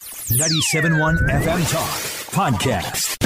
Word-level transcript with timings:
97.1 0.00 1.18
FM 1.28 1.70
Talk 1.72 1.90
Podcast. 2.30 3.18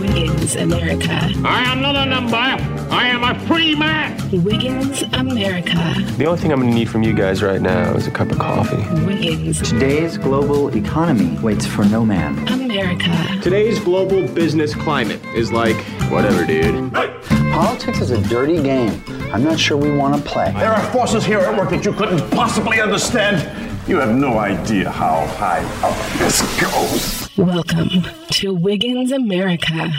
Wiggins 0.00 0.54
America. 0.56 1.18
I 1.44 1.62
am 1.66 1.80
not 1.80 1.96
a 1.96 2.06
number. 2.06 2.36
I 2.36 3.08
am 3.08 3.24
a 3.24 3.38
free 3.46 3.74
man. 3.74 4.16
Wiggins 4.44 5.02
America. 5.14 5.94
The 6.16 6.26
only 6.26 6.40
thing 6.40 6.52
I'm 6.52 6.60
going 6.60 6.70
to 6.70 6.76
need 6.76 6.88
from 6.88 7.02
you 7.02 7.14
guys 7.14 7.42
right 7.42 7.60
now 7.60 7.94
is 7.94 8.06
a 8.06 8.10
cup 8.10 8.30
of 8.30 8.38
coffee. 8.38 8.76
Wiggins 9.04 9.60
Today's 9.62 10.16
global 10.18 10.74
economy 10.76 11.38
waits 11.40 11.66
for 11.66 11.84
no 11.84 12.04
man. 12.04 12.46
America. 12.48 13.40
Today's 13.42 13.78
global 13.80 14.26
business 14.28 14.74
climate 14.74 15.24
is 15.34 15.50
like, 15.52 15.76
Whatever, 16.10 16.46
dude. 16.46 16.92
Politics 17.58 18.00
is 18.00 18.12
a 18.12 18.22
dirty 18.28 18.62
game. 18.62 19.02
I'm 19.32 19.42
not 19.42 19.58
sure 19.58 19.76
we 19.76 19.90
want 19.90 20.14
to 20.14 20.22
play. 20.22 20.52
There 20.52 20.72
are 20.72 20.92
forces 20.92 21.24
here 21.24 21.40
at 21.40 21.58
work 21.58 21.70
that 21.70 21.84
you 21.84 21.92
couldn't 21.92 22.30
possibly 22.30 22.80
understand. 22.80 23.42
You 23.88 23.96
have 23.96 24.14
no 24.14 24.38
idea 24.38 24.88
how 24.88 25.26
high 25.26 25.64
up 25.82 26.18
this 26.18 26.40
goes. 26.60 27.36
Welcome 27.36 28.06
to 28.30 28.54
Wiggins 28.54 29.10
America. 29.10 29.90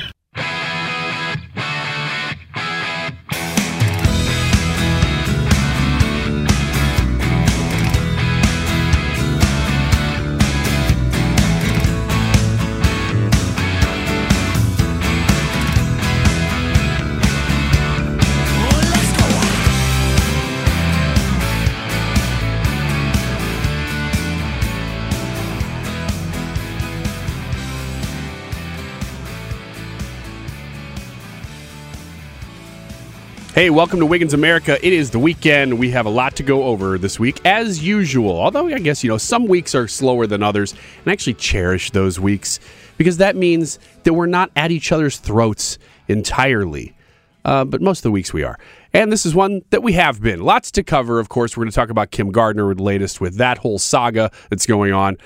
Hey, 33.59 33.69
welcome 33.69 33.99
to 33.99 34.05
Wiggins 34.05 34.33
America. 34.33 34.77
It 34.81 34.93
is 34.93 35.11
the 35.11 35.19
weekend. 35.19 35.77
We 35.77 35.91
have 35.91 36.05
a 36.05 36.09
lot 36.09 36.37
to 36.37 36.43
go 36.43 36.63
over 36.63 36.97
this 36.97 37.19
week, 37.19 37.41
as 37.43 37.85
usual. 37.85 38.39
Although, 38.39 38.67
I 38.67 38.79
guess, 38.79 39.03
you 39.03 39.09
know, 39.09 39.17
some 39.17 39.47
weeks 39.47 39.75
are 39.75 39.85
slower 39.85 40.25
than 40.27 40.41
others, 40.41 40.71
and 40.71 41.07
I 41.07 41.11
actually 41.11 41.33
cherish 41.33 41.91
those 41.91 42.21
weeks 42.21 42.61
because 42.95 43.17
that 43.17 43.35
means 43.35 43.77
that 44.03 44.13
we're 44.13 44.27
not 44.27 44.49
at 44.55 44.71
each 44.71 44.93
other's 44.93 45.17
throats 45.17 45.77
entirely. 46.07 46.95
Uh, 47.43 47.65
but 47.65 47.81
most 47.81 47.99
of 47.99 48.03
the 48.03 48.11
weeks 48.11 48.31
we 48.31 48.43
are. 48.43 48.57
And 48.93 49.11
this 49.11 49.25
is 49.25 49.35
one 49.35 49.61
that 49.71 49.83
we 49.83 49.91
have 49.91 50.21
been. 50.21 50.39
Lots 50.39 50.71
to 50.71 50.81
cover, 50.81 51.19
of 51.19 51.27
course. 51.27 51.57
We're 51.57 51.63
going 51.65 51.71
to 51.71 51.75
talk 51.75 51.89
about 51.89 52.11
Kim 52.11 52.31
Gardner 52.31 52.65
with 52.65 52.77
the 52.77 52.83
latest 52.83 53.19
with 53.19 53.35
that 53.39 53.57
whole 53.57 53.77
saga 53.77 54.31
that's 54.49 54.65
going 54.65 54.93
on. 54.93 55.17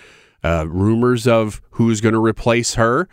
Uh, 0.44 0.66
rumors 0.68 1.28
of 1.28 1.62
who's 1.70 2.02
going 2.02 2.14
to 2.14 2.20
replace 2.20 2.74
her. 2.74 3.08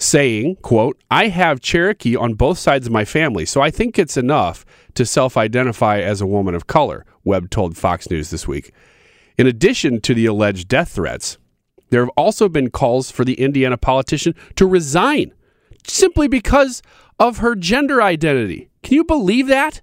Saying, 0.00 0.56
quote, 0.62 1.00
I 1.10 1.28
have 1.28 1.60
Cherokee 1.60 2.14
on 2.14 2.34
both 2.34 2.58
sides 2.58 2.86
of 2.86 2.92
my 2.92 3.04
family, 3.04 3.44
so 3.44 3.60
I 3.60 3.70
think 3.70 3.98
it's 3.98 4.16
enough 4.16 4.64
to 4.94 5.04
self 5.04 5.36
identify 5.36 6.00
as 6.00 6.20
a 6.20 6.26
woman 6.26 6.54
of 6.54 6.68
color, 6.68 7.04
Webb 7.24 7.50
told 7.50 7.76
Fox 7.76 8.08
News 8.08 8.30
this 8.30 8.46
week. 8.46 8.72
In 9.36 9.46
addition 9.46 10.00
to 10.02 10.14
the 10.14 10.26
alleged 10.26 10.68
death 10.68 10.90
threats, 10.90 11.38
there 11.90 12.00
have 12.00 12.10
also 12.16 12.48
been 12.48 12.70
calls 12.70 13.10
for 13.10 13.24
the 13.24 13.40
Indiana 13.40 13.76
politician 13.76 14.34
to 14.56 14.66
resign 14.66 15.32
simply 15.86 16.28
because 16.28 16.82
of 17.18 17.38
her 17.38 17.54
gender 17.54 18.02
identity. 18.02 18.70
Can 18.82 18.94
you 18.94 19.04
believe 19.04 19.48
that? 19.48 19.80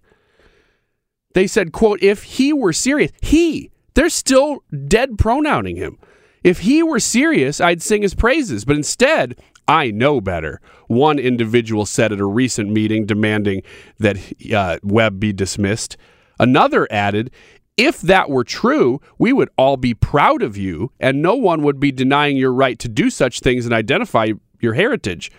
They 1.33 1.47
said, 1.47 1.73
quote, 1.73 2.01
if 2.01 2.23
he 2.23 2.53
were 2.53 2.73
serious, 2.73 3.11
he, 3.21 3.71
they're 3.93 4.09
still 4.09 4.63
dead 4.87 5.17
pronouncing 5.17 5.75
him. 5.75 5.97
If 6.43 6.59
he 6.59 6.81
were 6.81 6.99
serious, 6.99 7.59
I'd 7.59 7.81
sing 7.81 8.03
his 8.03 8.13
praises. 8.13 8.65
But 8.65 8.77
instead, 8.77 9.35
I 9.67 9.91
know 9.91 10.21
better. 10.21 10.61
One 10.87 11.19
individual 11.19 11.85
said 11.85 12.13
at 12.13 12.19
a 12.19 12.25
recent 12.25 12.69
meeting 12.69 13.05
demanding 13.05 13.63
that 13.99 14.17
uh, 14.53 14.77
Webb 14.83 15.19
be 15.19 15.33
dismissed. 15.33 15.97
Another 16.39 16.87
added, 16.91 17.31
if 17.75 17.99
that 18.01 18.29
were 18.29 18.43
true, 18.43 19.01
we 19.17 19.33
would 19.33 19.49
all 19.57 19.75
be 19.75 19.93
proud 19.93 20.41
of 20.41 20.55
you, 20.55 20.91
and 20.99 21.21
no 21.21 21.35
one 21.35 21.63
would 21.63 21.79
be 21.79 21.91
denying 21.91 22.37
your 22.37 22.53
right 22.53 22.77
to 22.79 22.87
do 22.87 23.09
such 23.09 23.39
things 23.39 23.65
and 23.65 23.73
identify 23.73 24.31
your 24.61 24.73
heritage. 24.73 25.31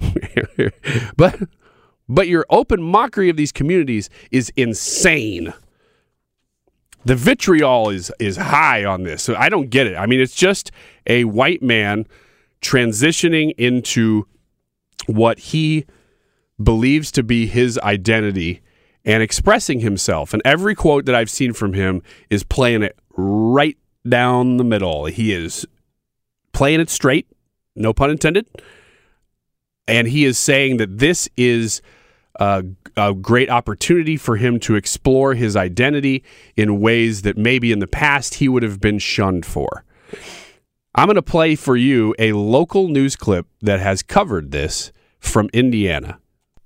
but 1.16 1.40
but 2.08 2.28
your 2.28 2.44
open 2.50 2.82
mockery 2.82 3.28
of 3.28 3.36
these 3.36 3.52
communities 3.52 4.10
is 4.30 4.52
insane. 4.56 5.54
The 7.04 7.14
vitriol 7.14 7.90
is 7.90 8.12
is 8.18 8.36
high 8.36 8.84
on 8.84 9.04
this. 9.04 9.22
So 9.22 9.34
I 9.36 9.48
don't 9.48 9.70
get 9.70 9.86
it. 9.86 9.96
I 9.96 10.06
mean, 10.06 10.20
it's 10.20 10.34
just 10.34 10.70
a 11.06 11.24
white 11.24 11.62
man 11.62 12.06
transitioning 12.60 13.54
into 13.56 14.26
what 15.06 15.38
he 15.38 15.86
believes 16.62 17.10
to 17.12 17.22
be 17.22 17.46
his 17.46 17.78
identity 17.78 18.60
and 19.04 19.22
expressing 19.22 19.80
himself. 19.80 20.34
And 20.34 20.42
every 20.44 20.74
quote 20.74 21.06
that 21.06 21.14
I've 21.14 21.30
seen 21.30 21.52
from 21.52 21.72
him 21.72 22.02
is 22.28 22.42
playing 22.42 22.82
it 22.82 22.98
right 23.16 23.78
down 24.08 24.56
the 24.56 24.64
middle. 24.64 25.06
He 25.06 25.32
is 25.32 25.66
playing 26.52 26.80
it 26.80 26.90
straight, 26.90 27.26
no 27.74 27.92
pun 27.92 28.10
intended. 28.10 28.46
And 29.90 30.08
he 30.08 30.24
is 30.24 30.38
saying 30.38 30.76
that 30.78 30.98
this 30.98 31.28
is 31.36 31.82
a, 32.36 32.64
a, 32.96 33.12
great 33.12 33.50
opportunity 33.50 34.16
for 34.16 34.36
him 34.36 34.60
to 34.60 34.76
explore 34.76 35.34
his 35.34 35.56
identity 35.56 36.22
in 36.56 36.80
ways 36.80 37.22
that 37.22 37.36
maybe 37.36 37.72
in 37.72 37.80
the 37.80 37.86
past 37.86 38.34
he 38.34 38.48
would 38.48 38.62
have 38.62 38.80
been 38.80 38.98
shunned 38.98 39.44
for. 39.44 39.84
I'm 40.94 41.06
going 41.06 41.16
to 41.16 41.22
play 41.22 41.56
for 41.56 41.76
you 41.76 42.14
a 42.18 42.32
local 42.32 42.88
news 42.88 43.16
clip 43.16 43.46
that 43.62 43.80
has 43.80 44.02
covered 44.02 44.50
this 44.50 44.92
from 45.18 45.50
Indiana. 45.52 46.18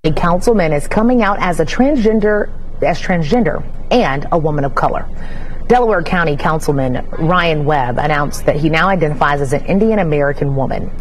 A 0.03 0.11
councilman 0.13 0.71
is 0.71 0.87
coming 0.87 1.21
out 1.21 1.37
as 1.39 1.59
a 1.59 1.65
transgender 1.65 2.51
as 2.81 3.01
transgender 3.01 3.63
and 3.91 4.27
a 4.31 4.37
woman 4.37 4.65
of 4.65 4.75
color. 4.75 5.07
Delaware 5.67 6.03
County 6.03 6.37
Councilman 6.37 7.07
Ryan 7.17 7.65
Webb 7.65 7.97
announced 7.97 8.45
that 8.45 8.55
he 8.55 8.69
now 8.69 8.87
identifies 8.87 9.41
as 9.41 9.53
an 9.53 9.65
Indian 9.65 9.99
American 9.99 10.55
woman. 10.55 10.91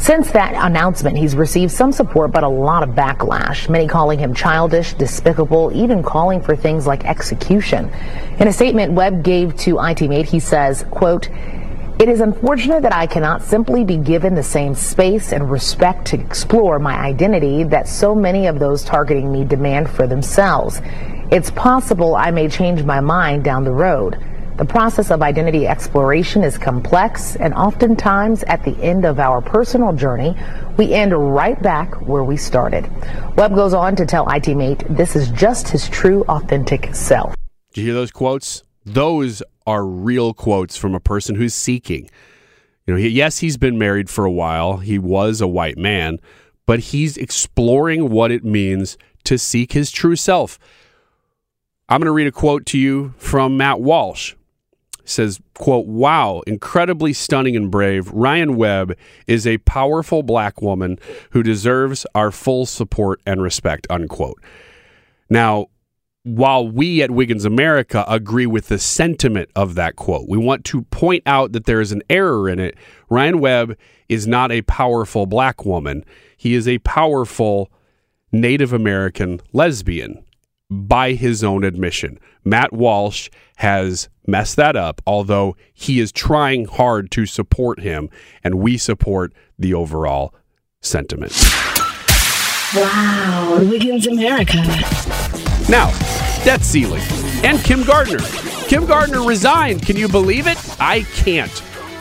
Since 0.00 0.30
that 0.30 0.54
announcement, 0.54 1.18
he's 1.18 1.36
received 1.36 1.70
some 1.70 1.92
support, 1.92 2.32
but 2.32 2.42
a 2.42 2.48
lot 2.48 2.82
of 2.82 2.94
backlash. 2.94 3.68
Many 3.68 3.86
calling 3.86 4.18
him 4.18 4.32
childish, 4.32 4.94
despicable, 4.94 5.70
even 5.74 6.02
calling 6.02 6.40
for 6.40 6.56
things 6.56 6.86
like 6.86 7.04
execution. 7.04 7.90
In 8.38 8.48
a 8.48 8.52
statement 8.52 8.94
Webb 8.94 9.22
gave 9.22 9.54
to 9.58 9.78
I-Team 9.78 10.10
8, 10.12 10.24
he 10.24 10.40
says, 10.40 10.86
quote, 10.90 11.28
it 11.98 12.08
is 12.08 12.22
unfortunate 12.22 12.82
that 12.84 12.94
I 12.94 13.06
cannot 13.06 13.42
simply 13.42 13.84
be 13.84 13.98
given 13.98 14.34
the 14.34 14.42
same 14.42 14.74
space 14.74 15.34
and 15.34 15.50
respect 15.50 16.06
to 16.06 16.18
explore 16.18 16.78
my 16.78 16.98
identity 16.98 17.62
that 17.64 17.86
so 17.86 18.14
many 18.14 18.46
of 18.46 18.58
those 18.58 18.82
targeting 18.82 19.30
me 19.30 19.44
demand 19.44 19.90
for 19.90 20.06
themselves. 20.06 20.80
It's 21.30 21.50
possible 21.50 22.16
I 22.16 22.30
may 22.30 22.48
change 22.48 22.84
my 22.84 23.00
mind 23.00 23.44
down 23.44 23.64
the 23.64 23.70
road. 23.70 24.18
The 24.60 24.66
process 24.66 25.10
of 25.10 25.22
identity 25.22 25.66
exploration 25.66 26.44
is 26.44 26.58
complex, 26.58 27.34
and 27.36 27.54
oftentimes 27.54 28.42
at 28.42 28.62
the 28.62 28.76
end 28.82 29.06
of 29.06 29.18
our 29.18 29.40
personal 29.40 29.94
journey, 29.94 30.36
we 30.76 30.92
end 30.92 31.14
right 31.14 31.60
back 31.62 31.98
where 32.02 32.24
we 32.24 32.36
started. 32.36 32.86
Webb 33.36 33.54
goes 33.54 33.72
on 33.72 33.96
to 33.96 34.04
tell 34.04 34.28
I-Team 34.28 34.60
8 34.60 34.84
this 34.90 35.16
is 35.16 35.30
just 35.30 35.68
his 35.68 35.88
true, 35.88 36.24
authentic 36.28 36.94
self. 36.94 37.34
Do 37.72 37.80
you 37.80 37.86
hear 37.86 37.94
those 37.94 38.10
quotes? 38.10 38.62
Those 38.84 39.42
are 39.66 39.86
real 39.86 40.34
quotes 40.34 40.76
from 40.76 40.94
a 40.94 41.00
person 41.00 41.36
who's 41.36 41.54
seeking. 41.54 42.10
You 42.86 42.92
know, 42.92 43.00
he, 43.00 43.08
yes, 43.08 43.38
he's 43.38 43.56
been 43.56 43.78
married 43.78 44.10
for 44.10 44.26
a 44.26 44.30
while. 44.30 44.76
He 44.76 44.98
was 44.98 45.40
a 45.40 45.48
white 45.48 45.78
man, 45.78 46.18
but 46.66 46.80
he's 46.80 47.16
exploring 47.16 48.10
what 48.10 48.30
it 48.30 48.44
means 48.44 48.98
to 49.24 49.38
seek 49.38 49.72
his 49.72 49.90
true 49.90 50.16
self. 50.16 50.58
I'm 51.88 52.00
going 52.00 52.08
to 52.08 52.12
read 52.12 52.26
a 52.26 52.30
quote 52.30 52.66
to 52.66 52.78
you 52.78 53.14
from 53.16 53.56
Matt 53.56 53.80
Walsh. 53.80 54.34
Says, 55.04 55.40
quote, 55.54 55.86
wow, 55.86 56.42
incredibly 56.46 57.12
stunning 57.12 57.56
and 57.56 57.70
brave. 57.70 58.10
Ryan 58.10 58.56
Webb 58.56 58.96
is 59.26 59.46
a 59.46 59.58
powerful 59.58 60.22
black 60.22 60.60
woman 60.62 60.98
who 61.30 61.42
deserves 61.42 62.06
our 62.14 62.30
full 62.30 62.66
support 62.66 63.20
and 63.26 63.42
respect, 63.42 63.86
unquote. 63.90 64.42
Now, 65.28 65.66
while 66.22 66.68
we 66.68 67.02
at 67.02 67.10
Wiggins 67.10 67.44
America 67.44 68.04
agree 68.06 68.46
with 68.46 68.68
the 68.68 68.78
sentiment 68.78 69.50
of 69.56 69.74
that 69.74 69.96
quote, 69.96 70.28
we 70.28 70.36
want 70.36 70.64
to 70.66 70.82
point 70.82 71.22
out 71.24 71.52
that 71.52 71.64
there 71.64 71.80
is 71.80 71.92
an 71.92 72.02
error 72.10 72.48
in 72.48 72.58
it. 72.58 72.76
Ryan 73.08 73.40
Webb 73.40 73.76
is 74.08 74.26
not 74.26 74.52
a 74.52 74.62
powerful 74.62 75.24
black 75.24 75.64
woman. 75.64 76.04
He 76.36 76.54
is 76.54 76.68
a 76.68 76.78
powerful 76.78 77.70
Native 78.32 78.72
American 78.72 79.40
lesbian 79.52 80.22
by 80.70 81.12
his 81.12 81.42
own 81.42 81.64
admission. 81.64 82.18
Matt 82.44 82.72
Walsh 82.72 83.28
has 83.56 84.08
messed 84.30 84.56
that 84.56 84.76
up, 84.76 85.02
although 85.06 85.56
he 85.72 86.00
is 86.00 86.12
trying 86.12 86.66
hard 86.66 87.10
to 87.12 87.26
support 87.26 87.80
him, 87.80 88.08
and 88.42 88.56
we 88.56 88.78
support 88.78 89.32
the 89.58 89.74
overall 89.74 90.34
sentiment. 90.80 91.32
Wow, 92.74 93.58
Wiggins 93.60 94.06
America. 94.06 94.58
Now, 95.68 95.90
debt 96.44 96.62
ceiling. 96.62 97.02
And 97.42 97.58
Kim 97.64 97.82
Gardner. 97.82 98.20
Kim 98.68 98.86
Gardner 98.86 99.22
resigned. 99.22 99.84
Can 99.84 99.96
you 99.96 100.08
believe 100.08 100.46
it? 100.46 100.58
I 100.80 101.02
can't. 101.14 101.50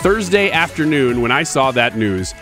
Thursday 0.01 0.51
afternoon, 0.51 1.21
when 1.21 1.31
I 1.31 1.43
saw 1.43 1.71
that 1.71 1.97
news, 1.97 2.33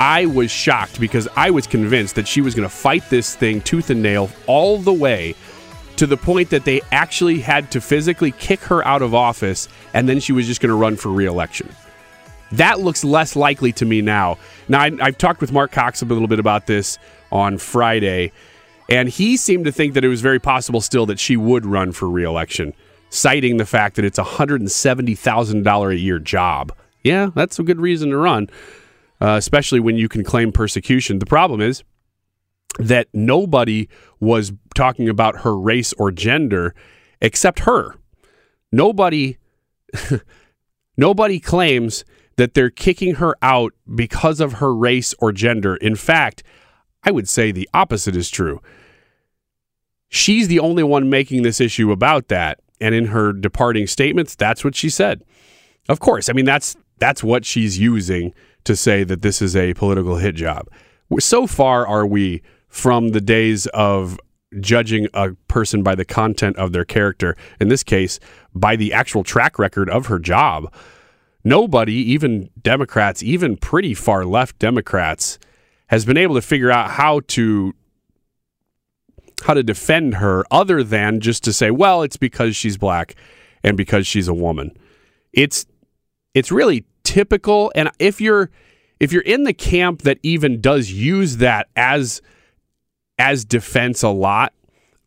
I 0.00 0.26
was 0.26 0.50
shocked 0.50 1.00
because 1.00 1.28
I 1.36 1.50
was 1.50 1.66
convinced 1.66 2.14
that 2.14 2.26
she 2.26 2.40
was 2.40 2.54
going 2.54 2.68
to 2.68 2.74
fight 2.74 3.02
this 3.10 3.34
thing 3.34 3.60
tooth 3.60 3.90
and 3.90 4.02
nail 4.02 4.30
all 4.46 4.78
the 4.78 4.92
way 4.92 5.34
to 5.98 6.06
the 6.06 6.16
point 6.16 6.50
that 6.50 6.64
they 6.64 6.80
actually 6.92 7.40
had 7.40 7.72
to 7.72 7.80
physically 7.80 8.30
kick 8.30 8.60
her 8.60 8.86
out 8.86 9.02
of 9.02 9.14
office 9.14 9.68
and 9.94 10.08
then 10.08 10.20
she 10.20 10.32
was 10.32 10.46
just 10.46 10.60
going 10.60 10.70
to 10.70 10.76
run 10.76 10.96
for 10.96 11.10
reelection. 11.10 11.68
That 12.52 12.80
looks 12.80 13.04
less 13.04 13.36
likely 13.36 13.72
to 13.72 13.84
me 13.84 14.00
now. 14.00 14.38
Now, 14.68 14.80
I, 14.80 14.90
have 15.00 15.18
talked 15.18 15.40
with 15.40 15.52
Marc 15.52 15.72
Cox 15.72 16.00
a 16.00 16.04
little 16.04 16.28
bit 16.28 16.38
about 16.38 16.66
this 16.66 16.98
on 17.30 17.58
Friday, 17.58 18.32
and 18.88 19.08
he 19.08 19.36
seemed 19.36 19.66
to 19.66 19.72
think 19.72 19.94
that 19.94 20.04
it 20.04 20.08
was 20.08 20.20
very 20.22 20.38
possible 20.38 20.80
still 20.80 21.04
that 21.06 21.18
she 21.18 21.36
would 21.36 21.66
run 21.66 21.92
for 21.92 22.08
reelection, 22.08 22.72
citing 23.10 23.58
the 23.58 23.66
fact 23.66 23.96
that 23.96 24.04
it's 24.04 24.18
a 24.18 24.24
$170,000 24.24 25.92
a 25.92 25.98
year 25.98 26.18
job. 26.18 26.72
Yeah, 27.02 27.30
that's 27.34 27.58
a 27.58 27.62
good 27.62 27.80
reason 27.80 28.10
to 28.10 28.16
run, 28.16 28.48
uh, 29.20 29.34
especially 29.36 29.80
when 29.80 29.96
you 29.96 30.08
can 30.08 30.24
claim 30.24 30.52
persecution. 30.52 31.18
The 31.18 31.26
problem 31.26 31.60
is 31.60 31.82
that 32.78 33.08
nobody 33.12 33.88
was 34.20 34.52
talking 34.78 35.08
about 35.08 35.40
her 35.40 35.58
race 35.58 35.92
or 35.94 36.12
gender 36.12 36.72
except 37.20 37.60
her. 37.60 37.96
Nobody 38.70 39.36
nobody 40.96 41.40
claims 41.40 42.04
that 42.36 42.54
they're 42.54 42.70
kicking 42.70 43.16
her 43.16 43.34
out 43.42 43.72
because 43.92 44.40
of 44.40 44.54
her 44.54 44.72
race 44.72 45.14
or 45.18 45.32
gender. 45.32 45.74
In 45.76 45.96
fact, 45.96 46.44
I 47.02 47.10
would 47.10 47.28
say 47.28 47.50
the 47.50 47.68
opposite 47.74 48.14
is 48.14 48.30
true. 48.30 48.60
She's 50.08 50.46
the 50.46 50.60
only 50.60 50.84
one 50.84 51.10
making 51.10 51.42
this 51.42 51.60
issue 51.60 51.90
about 51.90 52.28
that. 52.28 52.60
And 52.80 52.94
in 52.94 53.06
her 53.06 53.32
departing 53.32 53.88
statements, 53.88 54.36
that's 54.36 54.62
what 54.62 54.76
she 54.76 54.88
said. 54.88 55.24
Of 55.88 55.98
course, 55.98 56.28
I 56.28 56.34
mean 56.34 56.44
that's 56.44 56.76
that's 56.98 57.24
what 57.24 57.44
she's 57.44 57.80
using 57.80 58.32
to 58.62 58.76
say 58.76 59.02
that 59.02 59.22
this 59.22 59.42
is 59.42 59.56
a 59.56 59.74
political 59.74 60.18
hit 60.18 60.36
job. 60.36 60.68
So 61.18 61.48
far 61.48 61.84
are 61.84 62.06
we 62.06 62.42
from 62.68 63.08
the 63.08 63.20
days 63.20 63.66
of 63.68 64.20
judging 64.60 65.08
a 65.14 65.32
person 65.48 65.82
by 65.82 65.94
the 65.94 66.04
content 66.04 66.56
of 66.56 66.72
their 66.72 66.84
character, 66.84 67.36
in 67.60 67.68
this 67.68 67.82
case, 67.82 68.18
by 68.54 68.76
the 68.76 68.92
actual 68.92 69.24
track 69.24 69.58
record 69.58 69.90
of 69.90 70.06
her 70.06 70.18
job. 70.18 70.72
Nobody, 71.44 71.94
even 71.94 72.50
Democrats, 72.60 73.22
even 73.22 73.56
pretty 73.56 73.94
far 73.94 74.24
left 74.24 74.58
Democrats, 74.58 75.38
has 75.88 76.04
been 76.04 76.16
able 76.16 76.34
to 76.34 76.42
figure 76.42 76.70
out 76.70 76.90
how 76.92 77.20
to 77.28 77.74
how 79.44 79.54
to 79.54 79.62
defend 79.62 80.14
her 80.14 80.44
other 80.50 80.82
than 80.82 81.20
just 81.20 81.44
to 81.44 81.52
say, 81.52 81.70
well, 81.70 82.02
it's 82.02 82.16
because 82.16 82.56
she's 82.56 82.76
black 82.76 83.14
and 83.62 83.76
because 83.76 84.06
she's 84.06 84.28
a 84.28 84.34
woman. 84.34 84.76
It's 85.32 85.66
it's 86.34 86.50
really 86.50 86.84
typical 87.04 87.72
and 87.74 87.90
if 87.98 88.20
you're 88.20 88.50
if 89.00 89.12
you're 89.12 89.22
in 89.22 89.44
the 89.44 89.52
camp 89.52 90.02
that 90.02 90.18
even 90.22 90.60
does 90.60 90.90
use 90.90 91.38
that 91.38 91.68
as 91.76 92.20
as 93.18 93.44
defense 93.44 94.02
a 94.02 94.08
lot, 94.08 94.52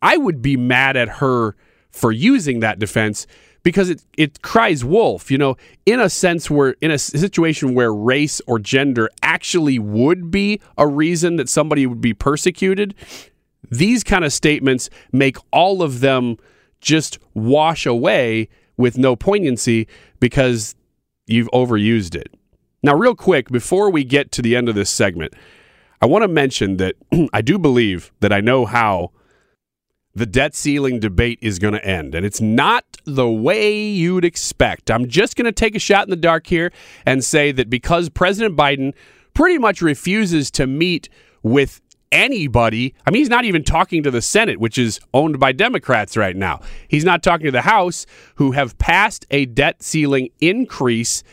I 0.01 0.17
would 0.17 0.41
be 0.41 0.57
mad 0.57 0.97
at 0.97 1.07
her 1.07 1.55
for 1.91 2.11
using 2.11 2.59
that 2.61 2.79
defense 2.79 3.27
because 3.63 3.89
it, 3.89 4.03
it 4.17 4.41
cries 4.41 4.83
wolf, 4.83 5.29
you 5.29 5.37
know, 5.37 5.55
in 5.85 5.99
a 5.99 6.09
sense 6.09 6.49
where 6.49 6.75
in 6.81 6.89
a 6.91 6.97
situation 6.97 7.75
where 7.75 7.93
race 7.93 8.41
or 8.47 8.57
gender 8.57 9.09
actually 9.21 9.77
would 9.77 10.31
be 10.31 10.59
a 10.77 10.87
reason 10.87 11.35
that 11.35 11.49
somebody 11.49 11.85
would 11.85 12.01
be 12.01 12.13
persecuted, 12.13 12.95
these 13.69 14.03
kind 14.03 14.25
of 14.25 14.33
statements 14.33 14.89
make 15.11 15.37
all 15.51 15.83
of 15.83 15.99
them 15.99 16.37
just 16.79 17.19
wash 17.35 17.85
away 17.85 18.49
with 18.77 18.97
no 18.97 19.15
poignancy 19.15 19.87
because 20.19 20.75
you've 21.27 21.49
overused 21.53 22.15
it. 22.15 22.33
Now, 22.83 22.95
real 22.95 23.13
quick, 23.13 23.49
before 23.49 23.91
we 23.91 24.03
get 24.03 24.31
to 24.31 24.41
the 24.41 24.55
end 24.55 24.67
of 24.67 24.73
this 24.73 24.89
segment, 24.89 25.35
I 26.01 26.07
want 26.07 26.23
to 26.23 26.27
mention 26.27 26.77
that 26.77 26.95
I 27.33 27.41
do 27.41 27.59
believe 27.59 28.11
that 28.19 28.33
I 28.33 28.41
know 28.41 28.65
how 28.65 29.11
the 30.13 30.25
debt 30.25 30.55
ceiling 30.55 30.99
debate 30.99 31.39
is 31.41 31.59
going 31.59 31.73
to 31.73 31.85
end. 31.85 32.15
And 32.15 32.25
it's 32.25 32.41
not 32.41 32.83
the 33.05 33.29
way 33.29 33.81
you'd 33.81 34.25
expect. 34.25 34.91
I'm 34.91 35.07
just 35.07 35.35
going 35.35 35.45
to 35.45 35.51
take 35.51 35.75
a 35.75 35.79
shot 35.79 36.05
in 36.05 36.09
the 36.09 36.15
dark 36.17 36.47
here 36.47 36.71
and 37.05 37.23
say 37.23 37.51
that 37.53 37.69
because 37.69 38.09
President 38.09 38.57
Biden 38.57 38.93
pretty 39.33 39.57
much 39.57 39.81
refuses 39.81 40.51
to 40.51 40.67
meet 40.67 41.07
with 41.43 41.81
anybody. 42.11 42.93
I 43.05 43.11
mean, 43.11 43.21
he's 43.21 43.29
not 43.29 43.45
even 43.45 43.63
talking 43.63 44.03
to 44.03 44.11
the 44.11 44.21
Senate, 44.21 44.59
which 44.59 44.77
is 44.77 44.99
owned 45.13 45.39
by 45.39 45.53
Democrats 45.53 46.17
right 46.17 46.35
now. 46.35 46.59
He's 46.89 47.05
not 47.05 47.23
talking 47.23 47.45
to 47.45 47.51
the 47.51 47.61
House, 47.61 48.05
who 48.35 48.51
have 48.51 48.77
passed 48.77 49.25
a 49.31 49.45
debt 49.45 49.81
ceiling 49.81 50.29
increase 50.41 51.23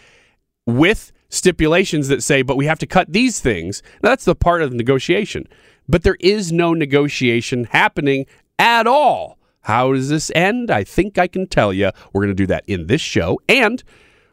with 0.67 1.11
stipulations 1.29 2.09
that 2.09 2.23
say, 2.23 2.43
but 2.43 2.57
we 2.57 2.67
have 2.67 2.79
to 2.79 2.87
cut 2.87 3.13
these 3.13 3.41
things. 3.41 3.83
Now, 4.03 4.11
that's 4.11 4.25
the 4.25 4.35
part 4.35 4.63
of 4.63 4.71
the 4.71 4.77
negotiation. 4.77 5.49
But 5.89 6.03
there 6.03 6.17
is 6.21 6.53
no 6.53 6.75
negotiation 6.75 7.65
happening 7.65 8.27
at 8.59 8.87
all. 8.87 9.39
How 9.63 9.93
does 9.93 10.09
this 10.09 10.31
end? 10.35 10.71
I 10.71 10.85
think 10.85 11.19
I 11.19 11.27
can 11.27 11.47
tell 11.47 11.73
you. 11.73 11.91
We're 12.13 12.23
going 12.23 12.35
to 12.37 12.43
do 12.43 12.47
that 12.47 12.65
in 12.67 12.87
this 12.87 13.01
show. 13.01 13.39
And 13.49 13.83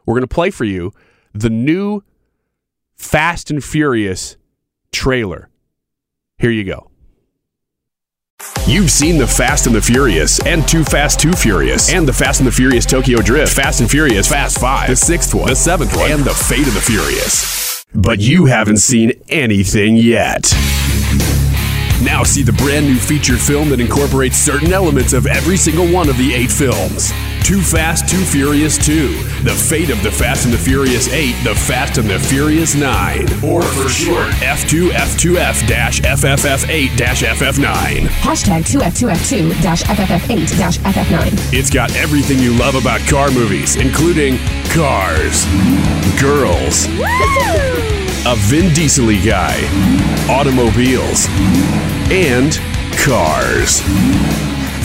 we're 0.04 0.14
going 0.14 0.22
to 0.22 0.34
play 0.34 0.50
for 0.50 0.64
you 0.64 0.92
the 1.32 1.50
new 1.50 2.02
Fast 2.94 3.50
and 3.50 3.62
Furious 3.62 4.36
trailer. 4.92 5.50
Here 6.38 6.50
you 6.50 6.64
go. 6.64 6.90
You've 8.66 8.90
seen 8.90 9.16
The 9.16 9.26
Fast 9.26 9.66
and 9.66 9.76
the 9.76 9.80
Furious, 9.80 10.44
and 10.44 10.66
Too 10.66 10.82
Fast, 10.82 11.20
Too 11.20 11.32
Furious, 11.32 11.92
and 11.92 12.06
The 12.06 12.12
Fast 12.12 12.40
and 12.40 12.46
the 12.48 12.52
Furious 12.52 12.84
Tokyo 12.84 13.18
Drift, 13.20 13.54
Fast 13.54 13.80
and 13.80 13.88
Furious, 13.88 14.28
Fast 14.28 14.60
5, 14.60 14.88
the 14.88 14.96
sixth 14.96 15.34
one, 15.34 15.48
the 15.48 15.54
seventh 15.54 15.96
one, 15.96 16.10
and 16.10 16.24
The 16.24 16.34
Fate 16.34 16.66
of 16.66 16.74
the 16.74 16.80
Furious. 16.80 17.84
But 17.94 18.20
you 18.20 18.46
haven't 18.46 18.78
seen 18.78 19.12
anything 19.28 19.96
yet. 19.96 20.52
Now 22.02 22.22
see 22.24 22.42
the 22.42 22.52
brand 22.52 22.86
new 22.86 22.96
feature 22.96 23.38
film 23.38 23.70
that 23.70 23.80
incorporates 23.80 24.36
certain 24.36 24.72
elements 24.72 25.14
of 25.14 25.26
every 25.26 25.56
single 25.56 25.90
one 25.90 26.10
of 26.10 26.18
the 26.18 26.34
eight 26.34 26.52
films. 26.52 27.10
Too 27.42 27.62
Fast, 27.62 28.08
Too 28.08 28.22
Furious 28.24 28.76
2, 28.76 29.08
The 29.44 29.54
Fate 29.54 29.88
of 29.90 30.02
the 30.02 30.10
Fast 30.10 30.44
and 30.44 30.52
the 30.52 30.58
Furious 30.58 31.08
8, 31.08 31.32
The 31.44 31.54
Fast 31.54 31.96
and 31.96 32.10
the 32.10 32.18
Furious 32.18 32.74
9, 32.74 33.22
or 33.44 33.62
for 33.62 33.88
short, 33.88 34.30
F2, 34.42 34.90
F2F 34.90 35.62
FFF8 36.02 36.88
FF9. 36.90 38.08
Hashtag 38.08 38.64
2F2F2 38.66 39.52
FFF8 39.52 40.48
FF9. 40.78 41.52
It's 41.54 41.70
got 41.70 41.94
everything 41.96 42.40
you 42.40 42.52
love 42.58 42.74
about 42.74 43.00
car 43.08 43.30
movies, 43.30 43.76
including 43.76 44.38
cars, 44.74 45.46
girls, 46.20 46.86
a 48.26 48.34
Vin 48.36 48.74
Diesel 48.74 49.06
guy, 49.24 49.54
automobiles, 50.28 51.26
and 52.10 52.58
cars. 52.98 53.80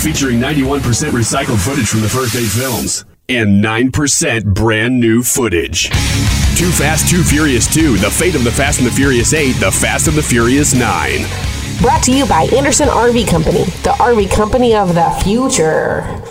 Featuring 0.03 0.39
91% 0.39 0.79
recycled 1.11 1.59
footage 1.59 1.87
from 1.87 2.01
the 2.01 2.09
first 2.09 2.35
eight 2.35 2.47
films 2.47 3.05
and 3.29 3.63
9% 3.63 4.53
brand 4.53 4.99
new 4.99 5.23
footage. 5.23 5.89
Too 6.57 6.69
Fast, 6.71 7.09
Too 7.09 7.23
Furious 7.23 7.71
2, 7.73 7.97
The 7.97 8.11
Fate 8.11 8.35
of 8.35 8.43
the 8.43 8.51
Fast 8.51 8.79
and 8.79 8.87
the 8.87 8.91
Furious 8.91 9.33
8, 9.33 9.53
The 9.53 9.71
Fast 9.71 10.07
and 10.07 10.17
the 10.17 10.23
Furious 10.23 10.73
9. 10.73 11.25
Brought 11.81 12.03
to 12.03 12.11
you 12.11 12.25
by 12.27 12.43
Anderson 12.55 12.89
RV 12.89 13.27
Company, 13.27 13.63
the 13.83 13.95
RV 13.97 14.31
company 14.31 14.75
of 14.75 14.93
the 14.93 15.09
future. 15.23 16.30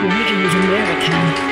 Wiggins 0.00 0.54
America. 0.54 1.47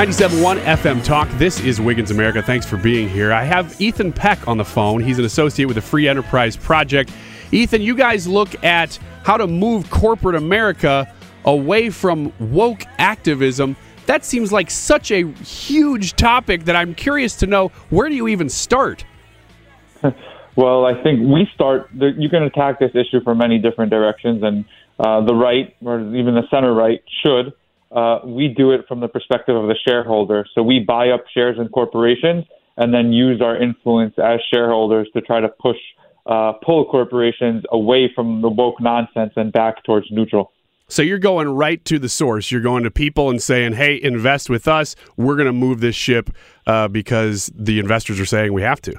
97.1 0.00 0.62
FM 0.62 1.04
Talk. 1.04 1.28
This 1.32 1.60
is 1.60 1.78
Wiggins 1.78 2.10
America. 2.10 2.40
Thanks 2.40 2.64
for 2.64 2.78
being 2.78 3.06
here. 3.06 3.34
I 3.34 3.44
have 3.44 3.78
Ethan 3.78 4.14
Peck 4.14 4.48
on 4.48 4.56
the 4.56 4.64
phone. 4.64 5.02
He's 5.02 5.18
an 5.18 5.26
associate 5.26 5.66
with 5.66 5.74
the 5.74 5.82
Free 5.82 6.08
Enterprise 6.08 6.56
Project. 6.56 7.12
Ethan, 7.52 7.82
you 7.82 7.94
guys 7.94 8.26
look 8.26 8.64
at 8.64 8.98
how 9.24 9.36
to 9.36 9.46
move 9.46 9.90
corporate 9.90 10.36
America 10.36 11.06
away 11.44 11.90
from 11.90 12.32
woke 12.38 12.84
activism. 12.96 13.76
That 14.06 14.24
seems 14.24 14.50
like 14.50 14.70
such 14.70 15.10
a 15.10 15.30
huge 15.42 16.16
topic 16.16 16.64
that 16.64 16.76
I'm 16.76 16.94
curious 16.94 17.36
to 17.36 17.46
know 17.46 17.68
where 17.90 18.08
do 18.08 18.14
you 18.14 18.26
even 18.28 18.48
start? 18.48 19.04
Well, 20.56 20.84
I 20.84 21.00
think 21.00 21.20
we 21.20 21.48
start. 21.54 21.88
You 21.94 22.28
can 22.28 22.42
attack 22.42 22.80
this 22.80 22.90
issue 22.94 23.22
from 23.22 23.38
many 23.38 23.58
different 23.58 23.90
directions, 23.90 24.42
and 24.42 24.64
uh, 24.98 25.20
the 25.24 25.32
right, 25.32 25.74
or 25.80 26.00
even 26.14 26.34
the 26.34 26.42
center 26.50 26.74
right, 26.74 27.00
should. 27.22 27.54
Uh, 27.90 28.20
we 28.24 28.48
do 28.48 28.70
it 28.70 28.86
from 28.86 29.00
the 29.00 29.08
perspective 29.08 29.56
of 29.56 29.66
the 29.66 29.76
shareholder. 29.86 30.46
So 30.54 30.62
we 30.62 30.80
buy 30.80 31.10
up 31.10 31.24
shares 31.32 31.58
in 31.58 31.68
corporations 31.68 32.44
and 32.76 32.94
then 32.94 33.12
use 33.12 33.40
our 33.40 33.60
influence 33.60 34.14
as 34.18 34.40
shareholders 34.52 35.08
to 35.14 35.20
try 35.20 35.40
to 35.40 35.48
push, 35.48 35.76
uh, 36.26 36.52
pull 36.64 36.84
corporations 36.84 37.64
away 37.72 38.10
from 38.14 38.42
the 38.42 38.48
woke 38.48 38.80
nonsense 38.80 39.32
and 39.36 39.52
back 39.52 39.82
towards 39.84 40.06
neutral. 40.10 40.52
So 40.88 41.02
you're 41.02 41.18
going 41.18 41.48
right 41.48 41.84
to 41.84 41.98
the 41.98 42.08
source. 42.08 42.50
You're 42.50 42.60
going 42.60 42.82
to 42.82 42.90
people 42.90 43.30
and 43.30 43.40
saying, 43.40 43.74
"Hey, 43.74 44.00
invest 44.02 44.50
with 44.50 44.66
us. 44.66 44.96
We're 45.16 45.36
going 45.36 45.46
to 45.46 45.52
move 45.52 45.80
this 45.80 45.94
ship 45.94 46.30
uh, 46.66 46.88
because 46.88 47.50
the 47.54 47.78
investors 47.78 48.18
are 48.18 48.26
saying 48.26 48.52
we 48.52 48.62
have 48.62 48.80
to." 48.82 48.94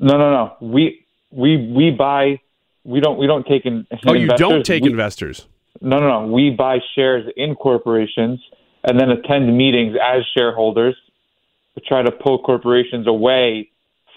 No, 0.00 0.18
no, 0.18 0.30
no. 0.32 0.56
We 0.60 1.06
we 1.30 1.70
we 1.72 1.92
buy. 1.92 2.40
We 2.82 2.98
don't 2.98 3.18
we 3.18 3.28
don't 3.28 3.46
take 3.46 3.64
in. 3.66 3.86
Oh, 4.04 4.14
you 4.14 4.28
don't 4.30 4.66
take 4.66 4.82
We- 4.82 4.90
investors. 4.90 5.46
No, 5.80 5.98
no, 5.98 6.26
no. 6.26 6.32
We 6.32 6.50
buy 6.50 6.78
shares 6.94 7.30
in 7.36 7.54
corporations 7.54 8.40
and 8.84 8.98
then 8.98 9.10
attend 9.10 9.56
meetings 9.56 9.96
as 10.02 10.22
shareholders 10.36 10.96
to 11.74 11.80
try 11.80 12.02
to 12.02 12.10
pull 12.10 12.42
corporations 12.42 13.06
away 13.06 13.70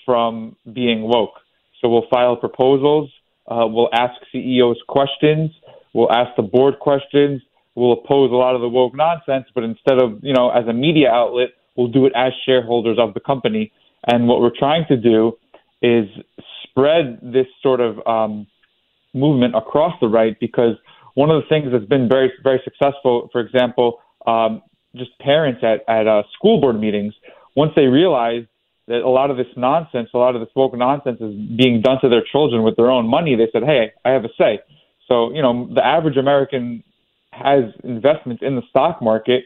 from 0.05 0.55
being 0.71 1.03
woke. 1.03 1.39
So 1.81 1.89
we'll 1.89 2.07
file 2.09 2.35
proposals. 2.35 3.09
Uh, 3.47 3.65
we'll 3.67 3.89
ask 3.93 4.13
CEOs 4.31 4.77
questions. 4.87 5.51
We'll 5.93 6.11
ask 6.11 6.35
the 6.35 6.43
board 6.43 6.79
questions. 6.79 7.41
We'll 7.75 7.93
oppose 7.93 8.31
a 8.31 8.35
lot 8.35 8.55
of 8.55 8.61
the 8.61 8.69
woke 8.69 8.95
nonsense, 8.95 9.45
but 9.53 9.63
instead 9.63 10.01
of, 10.01 10.23
you 10.23 10.33
know, 10.33 10.49
as 10.49 10.67
a 10.67 10.73
media 10.73 11.09
outlet, 11.09 11.49
we'll 11.75 11.89
do 11.89 12.05
it 12.05 12.13
as 12.15 12.31
shareholders 12.45 12.97
of 12.99 13.13
the 13.13 13.19
company. 13.19 13.71
And 14.07 14.27
what 14.27 14.39
we're 14.39 14.57
trying 14.57 14.85
to 14.87 14.97
do 14.97 15.33
is 15.81 16.05
spread 16.63 17.19
this 17.21 17.47
sort 17.61 17.81
of 17.81 18.05
um, 18.07 18.47
movement 19.13 19.55
across 19.55 19.93
the 20.01 20.07
right 20.07 20.37
because 20.39 20.75
one 21.15 21.31
of 21.31 21.41
the 21.41 21.49
things 21.49 21.71
that's 21.71 21.85
been 21.85 22.07
very 22.07 22.31
very 22.43 22.61
successful, 22.63 23.29
for 23.31 23.41
example, 23.41 23.99
um, 24.27 24.61
just 24.95 25.17
parents 25.19 25.61
at 25.63 25.81
at 25.89 26.07
uh, 26.07 26.23
school 26.33 26.61
board 26.61 26.79
meetings 26.79 27.13
once 27.55 27.71
they 27.75 27.85
realize 27.85 28.45
that 28.87 29.01
a 29.01 29.09
lot 29.09 29.31
of 29.31 29.37
this 29.37 29.47
nonsense, 29.57 30.09
a 30.13 30.17
lot 30.17 30.35
of 30.35 30.41
this 30.41 30.49
woke 30.55 30.77
nonsense 30.77 31.19
is 31.19 31.33
being 31.57 31.81
done 31.81 31.97
to 32.01 32.09
their 32.09 32.23
children 32.31 32.61
with 32.63 32.75
their 32.75 32.91
own 32.91 33.07
money. 33.07 33.35
They 33.35 33.49
said, 33.51 33.63
"Hey, 33.63 33.91
I 34.05 34.11
have 34.11 34.25
a 34.25 34.29
say." 34.37 34.59
So 35.07 35.33
you 35.33 35.41
know, 35.41 35.67
the 35.73 35.85
average 35.85 36.17
American 36.17 36.83
has 37.31 37.63
investments 37.83 38.43
in 38.45 38.55
the 38.55 38.61
stock 38.69 39.01
market. 39.01 39.43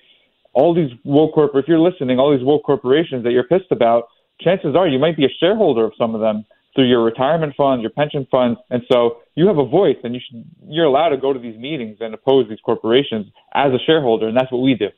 All 0.54 0.74
these 0.74 0.92
woke 1.04 1.34
corp 1.34 1.52
if 1.56 1.66
you're 1.68 1.80
listening, 1.80 2.20
all 2.20 2.36
these 2.36 2.46
woke 2.46 2.64
corporations 2.64 3.24
that 3.24 3.32
you're 3.32 3.44
pissed 3.48 3.72
about, 3.72 4.10
chances 4.42 4.76
are 4.76 4.88
you 4.88 5.00
might 5.00 5.18
be 5.18 5.26
a 5.26 5.34
shareholder 5.40 5.86
of 5.86 5.94
some 5.98 6.16
of 6.16 6.22
them 6.22 6.46
through 6.76 6.88
your 6.88 7.04
retirement 7.04 7.54
funds, 7.58 7.82
your 7.82 7.92
pension 7.92 8.28
funds, 8.30 8.60
and 8.70 8.82
so 8.92 9.22
you 9.36 9.48
have 9.48 9.58
a 9.58 9.66
voice, 9.66 9.98
and 10.04 10.14
you 10.14 10.22
should 10.26 10.46
you're 10.68 10.86
allowed 10.86 11.10
to 11.10 11.18
go 11.18 11.34
to 11.34 11.40
these 11.40 11.58
meetings 11.58 11.98
and 12.00 12.14
oppose 12.14 12.48
these 12.50 12.60
corporations 12.64 13.28
as 13.54 13.72
a 13.74 13.80
shareholder, 13.86 14.28
and 14.28 14.38
that's 14.38 14.52
what 14.52 14.62
we 14.62 14.76
do. 14.76 14.90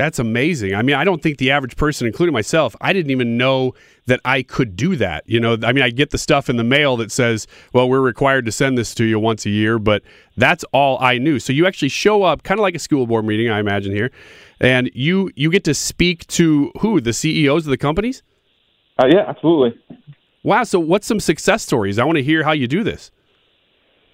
That's 0.00 0.18
amazing. 0.18 0.74
I 0.74 0.80
mean, 0.80 0.96
I 0.96 1.04
don't 1.04 1.22
think 1.22 1.36
the 1.36 1.50
average 1.50 1.76
person, 1.76 2.06
including 2.06 2.32
myself, 2.32 2.74
I 2.80 2.94
didn't 2.94 3.10
even 3.10 3.36
know 3.36 3.74
that 4.06 4.18
I 4.24 4.42
could 4.42 4.74
do 4.74 4.96
that. 4.96 5.24
You 5.26 5.40
know, 5.40 5.58
I 5.62 5.72
mean, 5.72 5.84
I 5.84 5.90
get 5.90 6.08
the 6.08 6.16
stuff 6.16 6.48
in 6.48 6.56
the 6.56 6.64
mail 6.64 6.96
that 6.96 7.12
says, 7.12 7.46
well, 7.74 7.86
we're 7.86 8.00
required 8.00 8.46
to 8.46 8.52
send 8.52 8.78
this 8.78 8.94
to 8.94 9.04
you 9.04 9.18
once 9.18 9.44
a 9.44 9.50
year, 9.50 9.78
but 9.78 10.02
that's 10.38 10.64
all 10.72 10.98
I 11.02 11.18
knew. 11.18 11.38
So 11.38 11.52
you 11.52 11.66
actually 11.66 11.90
show 11.90 12.22
up 12.22 12.44
kind 12.44 12.58
of 12.58 12.62
like 12.62 12.74
a 12.74 12.78
school 12.78 13.06
board 13.06 13.26
meeting, 13.26 13.50
I 13.50 13.60
imagine 13.60 13.92
here, 13.92 14.10
and 14.58 14.90
you 14.94 15.30
you 15.34 15.50
get 15.50 15.64
to 15.64 15.74
speak 15.74 16.26
to 16.28 16.72
who? 16.80 17.02
The 17.02 17.12
CEOs 17.12 17.66
of 17.66 17.70
the 17.70 17.76
companies? 17.76 18.22
Uh, 18.98 19.06
yeah, 19.06 19.24
absolutely. 19.28 19.78
Wow. 20.42 20.64
So 20.64 20.80
what's 20.80 21.06
some 21.06 21.20
success 21.20 21.62
stories? 21.62 21.98
I 21.98 22.04
want 22.04 22.16
to 22.16 22.22
hear 22.22 22.44
how 22.44 22.52
you 22.52 22.66
do 22.66 22.82
this. 22.82 23.10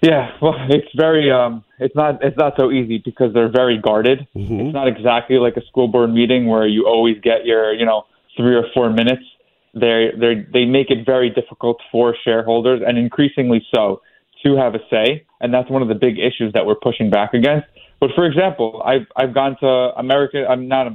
Yeah, 0.01 0.29
well, 0.41 0.53
it's 0.69 0.87
very 0.95 1.31
um, 1.31 1.63
it's 1.79 1.95
not 1.95 2.23
it's 2.23 2.37
not 2.37 2.53
so 2.57 2.71
easy 2.71 3.01
because 3.03 3.33
they're 3.33 3.51
very 3.51 3.79
guarded. 3.79 4.27
Mm-hmm. 4.35 4.59
It's 4.59 4.73
not 4.73 4.87
exactly 4.87 5.37
like 5.37 5.57
a 5.57 5.65
school 5.65 5.87
board 5.87 6.11
meeting 6.11 6.47
where 6.47 6.67
you 6.67 6.85
always 6.85 7.15
get 7.23 7.45
your 7.45 7.73
you 7.73 7.85
know 7.85 8.03
three 8.35 8.55
or 8.55 8.65
four 8.73 8.91
minutes. 8.91 9.23
They 9.73 10.09
they 10.19 10.45
they 10.53 10.65
make 10.65 10.91
it 10.91 11.03
very 11.05 11.31
difficult 11.31 11.77
for 11.91 12.15
shareholders 12.23 12.81
and 12.85 12.97
increasingly 12.97 13.65
so 13.73 14.01
to 14.43 14.55
have 14.55 14.75
a 14.75 14.79
say, 14.91 15.25
and 15.41 15.51
that's 15.51 15.69
one 15.69 15.81
of 15.81 15.87
the 15.87 15.95
big 15.95 16.19
issues 16.19 16.53
that 16.53 16.67
we're 16.67 16.75
pushing 16.75 17.09
back 17.09 17.33
against. 17.33 17.65
But 17.99 18.11
for 18.13 18.25
example, 18.25 18.83
I've 18.85 19.07
I've 19.15 19.33
gone 19.33 19.57
to 19.61 19.67
American 19.97 20.45
I'm 20.47 20.67
not 20.67 20.87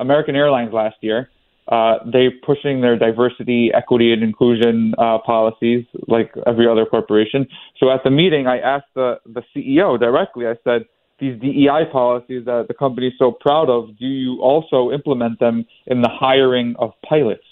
American 0.00 0.34
Airlines 0.34 0.72
last 0.72 0.96
year 1.00 1.30
uh, 1.68 1.98
they're 2.10 2.32
pushing 2.44 2.80
their 2.80 2.98
diversity, 2.98 3.70
equity, 3.74 4.12
and 4.12 4.22
inclusion 4.22 4.94
uh, 4.98 5.18
policies 5.18 5.84
like 6.06 6.32
every 6.46 6.66
other 6.66 6.86
corporation. 6.86 7.46
So 7.78 7.90
at 7.90 8.00
the 8.04 8.10
meeting, 8.10 8.46
I 8.46 8.58
asked 8.58 8.92
the, 8.94 9.20
the 9.26 9.42
CEO 9.54 9.98
directly, 9.98 10.46
I 10.46 10.54
said, 10.64 10.86
these 11.20 11.38
DEI 11.40 11.90
policies 11.90 12.44
that 12.46 12.66
the 12.68 12.74
company 12.74 13.08
is 13.08 13.14
so 13.18 13.32
proud 13.32 13.68
of, 13.68 13.98
do 13.98 14.06
you 14.06 14.40
also 14.40 14.92
implement 14.92 15.40
them 15.40 15.66
in 15.86 16.00
the 16.00 16.08
hiring 16.08 16.74
of 16.78 16.92
pilots? 17.06 17.42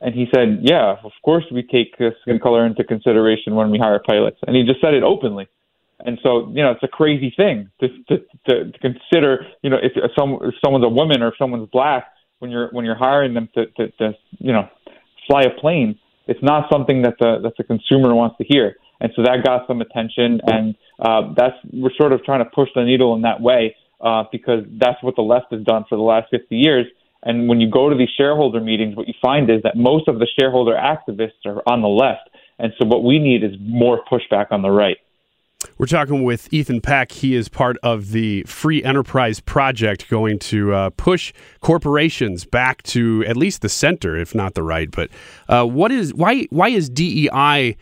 And 0.00 0.14
he 0.14 0.26
said, 0.34 0.60
yeah, 0.62 0.96
of 1.04 1.12
course 1.22 1.44
we 1.52 1.62
take 1.62 1.94
skin 2.22 2.38
color 2.38 2.64
into 2.64 2.84
consideration 2.84 3.54
when 3.56 3.70
we 3.70 3.78
hire 3.78 4.00
pilots. 4.06 4.38
And 4.46 4.56
he 4.56 4.62
just 4.62 4.80
said 4.80 4.94
it 4.94 5.02
openly. 5.02 5.48
And 5.98 6.18
so, 6.22 6.48
you 6.54 6.62
know, 6.62 6.70
it's 6.70 6.82
a 6.82 6.88
crazy 6.88 7.32
thing 7.36 7.68
to, 7.80 7.88
to, 8.08 8.24
to, 8.48 8.78
consider, 8.80 9.44
you 9.62 9.68
know, 9.68 9.76
if, 9.82 9.92
some, 10.18 10.38
if 10.40 10.54
someone's 10.64 10.86
a 10.86 10.88
woman 10.88 11.20
or 11.20 11.28
if 11.28 11.34
someone's 11.36 11.68
black, 11.70 12.06
when 12.40 12.50
you're 12.50 12.68
when 12.72 12.84
you're 12.84 12.98
hiring 12.98 13.34
them 13.34 13.48
to, 13.54 13.66
to, 13.66 13.90
to 13.92 14.12
you 14.38 14.52
know 14.52 14.68
fly 15.26 15.42
a 15.42 15.60
plane, 15.60 15.98
it's 16.26 16.42
not 16.42 16.68
something 16.70 17.02
that 17.02 17.14
the 17.20 17.38
that 17.42 17.52
the 17.56 17.64
consumer 17.64 18.14
wants 18.14 18.36
to 18.38 18.44
hear. 18.44 18.76
And 19.00 19.10
so 19.16 19.22
that 19.22 19.44
got 19.44 19.66
some 19.66 19.80
attention, 19.80 20.40
and 20.46 20.74
uh, 20.98 21.32
that's 21.34 21.56
we're 21.72 21.94
sort 21.96 22.12
of 22.12 22.22
trying 22.24 22.44
to 22.44 22.50
push 22.50 22.68
the 22.74 22.84
needle 22.84 23.14
in 23.14 23.22
that 23.22 23.40
way 23.40 23.74
uh, 24.00 24.24
because 24.30 24.64
that's 24.78 25.02
what 25.02 25.16
the 25.16 25.22
left 25.22 25.46
has 25.52 25.62
done 25.62 25.84
for 25.88 25.96
the 25.96 26.02
last 26.02 26.28
50 26.30 26.54
years. 26.54 26.86
And 27.22 27.48
when 27.48 27.60
you 27.60 27.70
go 27.70 27.88
to 27.88 27.96
these 27.96 28.10
shareholder 28.16 28.60
meetings, 28.60 28.96
what 28.96 29.08
you 29.08 29.14
find 29.22 29.50
is 29.50 29.62
that 29.62 29.76
most 29.76 30.08
of 30.08 30.18
the 30.18 30.26
shareholder 30.38 30.74
activists 30.74 31.44
are 31.46 31.62
on 31.66 31.80
the 31.80 31.88
left, 31.88 32.28
and 32.58 32.72
so 32.78 32.86
what 32.86 33.04
we 33.04 33.18
need 33.18 33.42
is 33.42 33.52
more 33.60 34.02
pushback 34.10 34.46
on 34.50 34.62
the 34.62 34.70
right. 34.70 34.98
We're 35.78 35.86
talking 35.86 36.24
with 36.24 36.52
Ethan 36.52 36.80
Peck. 36.80 37.12
He 37.12 37.34
is 37.34 37.48
part 37.48 37.76
of 37.82 38.10
the 38.10 38.42
Free 38.44 38.82
Enterprise 38.82 39.40
Project, 39.40 40.08
going 40.08 40.38
to 40.40 40.72
uh, 40.72 40.90
push 40.90 41.32
corporations 41.60 42.44
back 42.44 42.82
to 42.84 43.24
at 43.26 43.36
least 43.36 43.62
the 43.62 43.68
center, 43.68 44.16
if 44.16 44.34
not 44.34 44.54
the 44.54 44.62
right. 44.62 44.90
But 44.90 45.10
uh, 45.48 45.64
what 45.64 45.92
is 45.92 46.14
why 46.14 46.46
why 46.50 46.68
is 46.68 46.88
DEI 46.88 47.76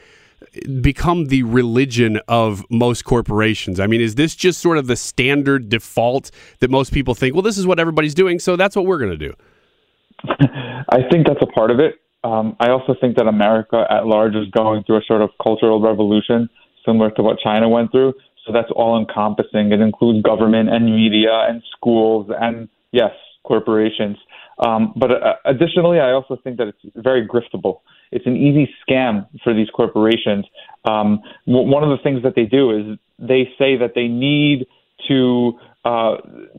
become 0.80 1.26
the 1.26 1.42
religion 1.44 2.20
of 2.28 2.64
most 2.70 3.04
corporations? 3.04 3.80
I 3.80 3.86
mean, 3.86 4.00
is 4.00 4.14
this 4.14 4.34
just 4.34 4.60
sort 4.60 4.78
of 4.78 4.86
the 4.86 4.96
standard 4.96 5.68
default 5.68 6.30
that 6.60 6.70
most 6.70 6.92
people 6.92 7.14
think? 7.14 7.34
Well, 7.34 7.42
this 7.42 7.58
is 7.58 7.66
what 7.66 7.78
everybody's 7.78 8.14
doing, 8.14 8.38
so 8.38 8.56
that's 8.56 8.76
what 8.76 8.86
we're 8.86 8.98
going 8.98 9.18
to 9.18 9.28
do. 9.28 9.34
I 10.90 11.02
think 11.10 11.26
that's 11.26 11.42
a 11.42 11.46
part 11.46 11.70
of 11.70 11.80
it. 11.80 12.00
Um, 12.24 12.56
I 12.58 12.70
also 12.70 12.94
think 13.00 13.16
that 13.16 13.26
America 13.26 13.84
at 13.88 14.06
large 14.06 14.34
is 14.34 14.48
going 14.50 14.82
through 14.84 14.98
a 14.98 15.04
sort 15.06 15.22
of 15.22 15.30
cultural 15.42 15.80
revolution 15.80 16.48
similar 16.88 17.10
to 17.16 17.22
what 17.26 17.36
China 17.48 17.66
went 17.76 17.88
through. 17.92 18.12
So 18.44 18.48
that's 18.56 18.72
all 18.80 18.94
encompassing. 19.02 19.64
It 19.76 19.80
includes 19.88 20.20
government 20.32 20.66
and 20.74 20.82
media 21.02 21.34
and 21.48 21.56
schools 21.76 22.24
and, 22.44 22.56
yes, 23.00 23.14
corporations. 23.50 24.16
Um, 24.66 24.82
but 25.02 25.10
uh, 25.10 25.34
additionally, 25.44 25.98
I 26.00 26.10
also 26.18 26.34
think 26.42 26.54
that 26.58 26.68
it's 26.72 26.82
very 26.96 27.22
griftable. 27.32 27.74
It's 28.10 28.26
an 28.26 28.36
easy 28.36 28.66
scam 28.82 29.14
for 29.44 29.52
these 29.58 29.70
corporations. 29.80 30.44
Um, 30.92 31.08
w- 31.46 31.68
one 31.76 31.82
of 31.86 31.90
the 31.90 32.02
things 32.02 32.20
that 32.26 32.34
they 32.38 32.46
do 32.58 32.64
is 32.76 32.98
they 33.18 33.42
say 33.60 33.76
that 33.82 33.92
they 33.94 34.08
need 34.08 34.66
to 35.08 35.52
uh, 35.84 36.16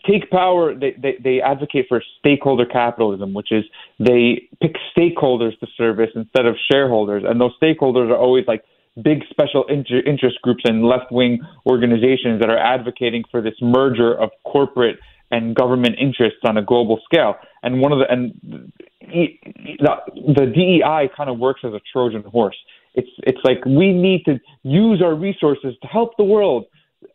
take 0.09 0.29
power. 0.29 0.73
They, 0.73 0.91
they, 1.03 1.13
they 1.21 1.41
advocate 1.41 1.85
for 1.89 2.01
stakeholder 2.19 2.65
capitalism, 2.65 3.33
which 3.33 3.51
is 3.51 3.63
they 3.99 4.47
pick 4.61 4.75
stakeholders 4.95 5.59
to 5.59 5.67
service 5.75 6.11
instead 6.15 6.45
of 6.45 6.55
shareholders. 6.71 7.23
And 7.27 7.41
those 7.41 7.55
stakeholders 7.61 8.09
are 8.11 8.17
always 8.17 8.45
like 8.47 8.63
big 9.01 9.23
special 9.29 9.65
inter- 9.69 10.01
interest 10.05 10.37
groups 10.41 10.63
and 10.65 10.83
left 10.83 11.11
wing 11.11 11.39
organizations 11.65 12.39
that 12.41 12.49
are 12.49 12.57
advocating 12.57 13.23
for 13.31 13.41
this 13.41 13.55
merger 13.61 14.13
of 14.13 14.29
corporate 14.45 14.99
and 15.31 15.55
government 15.55 15.95
interests 15.99 16.39
on 16.43 16.57
a 16.57 16.61
global 16.61 16.99
scale. 17.05 17.35
And 17.61 17.81
one 17.81 17.91
of 17.91 17.99
the 17.99 18.11
and 18.11 18.71
the, 19.01 19.95
the 20.15 20.45
DEI 20.45 21.09
kind 21.15 21.29
of 21.29 21.39
works 21.39 21.61
as 21.63 21.73
a 21.73 21.79
Trojan 21.91 22.23
horse. 22.23 22.57
It's 22.95 23.09
it's 23.19 23.39
like 23.43 23.63
we 23.65 23.93
need 23.93 24.23
to 24.25 24.39
use 24.63 25.01
our 25.03 25.13
resources 25.13 25.75
to 25.81 25.87
help 25.87 26.17
the 26.17 26.23
world 26.23 26.65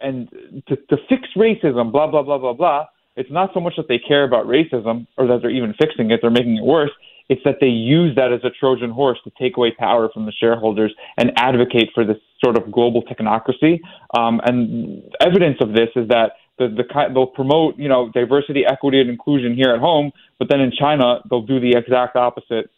and 0.00 0.28
to, 0.68 0.76
to 0.76 0.96
fix 1.08 1.28
racism. 1.36 1.90
Blah 1.92 2.06
blah 2.06 2.22
blah 2.22 2.38
blah 2.38 2.52
blah. 2.52 2.86
It's 3.16 3.30
not 3.30 3.50
so 3.54 3.60
much 3.60 3.74
that 3.76 3.86
they 3.88 3.98
care 3.98 4.24
about 4.24 4.46
racism 4.46 5.06
or 5.16 5.26
that 5.26 5.38
they're 5.42 5.50
even 5.50 5.74
fixing 5.74 6.10
it; 6.10 6.20
they're 6.22 6.30
making 6.30 6.56
it 6.56 6.64
worse. 6.64 6.90
It's 7.28 7.42
that 7.44 7.56
they 7.60 7.68
use 7.68 8.14
that 8.16 8.32
as 8.32 8.40
a 8.44 8.50
Trojan 8.50 8.90
horse 8.90 9.18
to 9.24 9.32
take 9.38 9.56
away 9.56 9.72
power 9.72 10.10
from 10.12 10.26
the 10.26 10.32
shareholders 10.32 10.94
and 11.16 11.32
advocate 11.36 11.90
for 11.94 12.04
this 12.04 12.18
sort 12.44 12.56
of 12.56 12.70
global 12.70 13.02
technocracy. 13.02 13.80
Um, 14.16 14.40
and 14.44 15.02
evidence 15.20 15.56
of 15.60 15.72
this 15.72 15.88
is 15.96 16.08
that 16.08 16.32
the, 16.58 16.68
the 16.68 16.84
they'll 17.12 17.26
promote 17.26 17.78
you 17.78 17.88
know 17.88 18.10
diversity, 18.10 18.64
equity, 18.66 19.00
and 19.00 19.10
inclusion 19.10 19.54
here 19.54 19.74
at 19.74 19.80
home, 19.80 20.12
but 20.38 20.48
then 20.48 20.60
in 20.60 20.70
China 20.70 21.20
they'll 21.28 21.42
do 21.42 21.60
the 21.60 21.76
exact 21.76 22.16
opposite. 22.16 22.70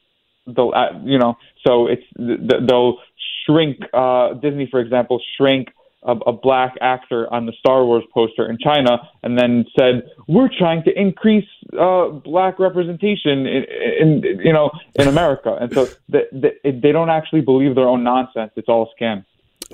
They'll 0.47 0.73
uh, 0.75 0.99
you 1.05 1.19
know 1.19 1.37
so 1.67 1.89
it's 1.89 2.05
they'll 2.17 2.99
shrink 3.45 3.79
uh, 3.93 4.35
Disney, 4.35 4.69
for 4.71 4.81
example, 4.81 5.21
shrink 5.37 5.69
a, 6.03 6.13
a 6.13 6.33
black 6.33 6.75
actor 6.81 7.33
on 7.33 7.47
the 7.47 7.53
Star 7.59 7.85
Wars 7.85 8.05
poster 8.13 8.49
in 8.49 8.59
China, 8.59 8.99
and 9.23 9.39
then 9.39 9.65
said, 9.79 10.09
"We're 10.29 10.51
trying 10.57 10.83
to 10.85 10.99
increase 10.99 11.49
uh, 11.79 12.09
black 12.09 12.59
representation 12.59 13.47
in, 13.47 13.65
in, 14.01 14.41
you 14.45 14.53
know 14.53 14.71
in 14.95 15.09
America." 15.09 15.57
And 15.61 15.73
so 15.73 15.89
they, 16.09 16.25
they, 16.33 16.71
they 16.71 16.93
don't 16.93 17.11
actually 17.11 17.43
believe 17.43 17.75
their 17.75 17.89
own 17.89 18.05
nonsense. 18.05 18.53
It's 18.57 18.69
all 18.69 18.91
a 18.91 19.03
scam. 19.03 19.25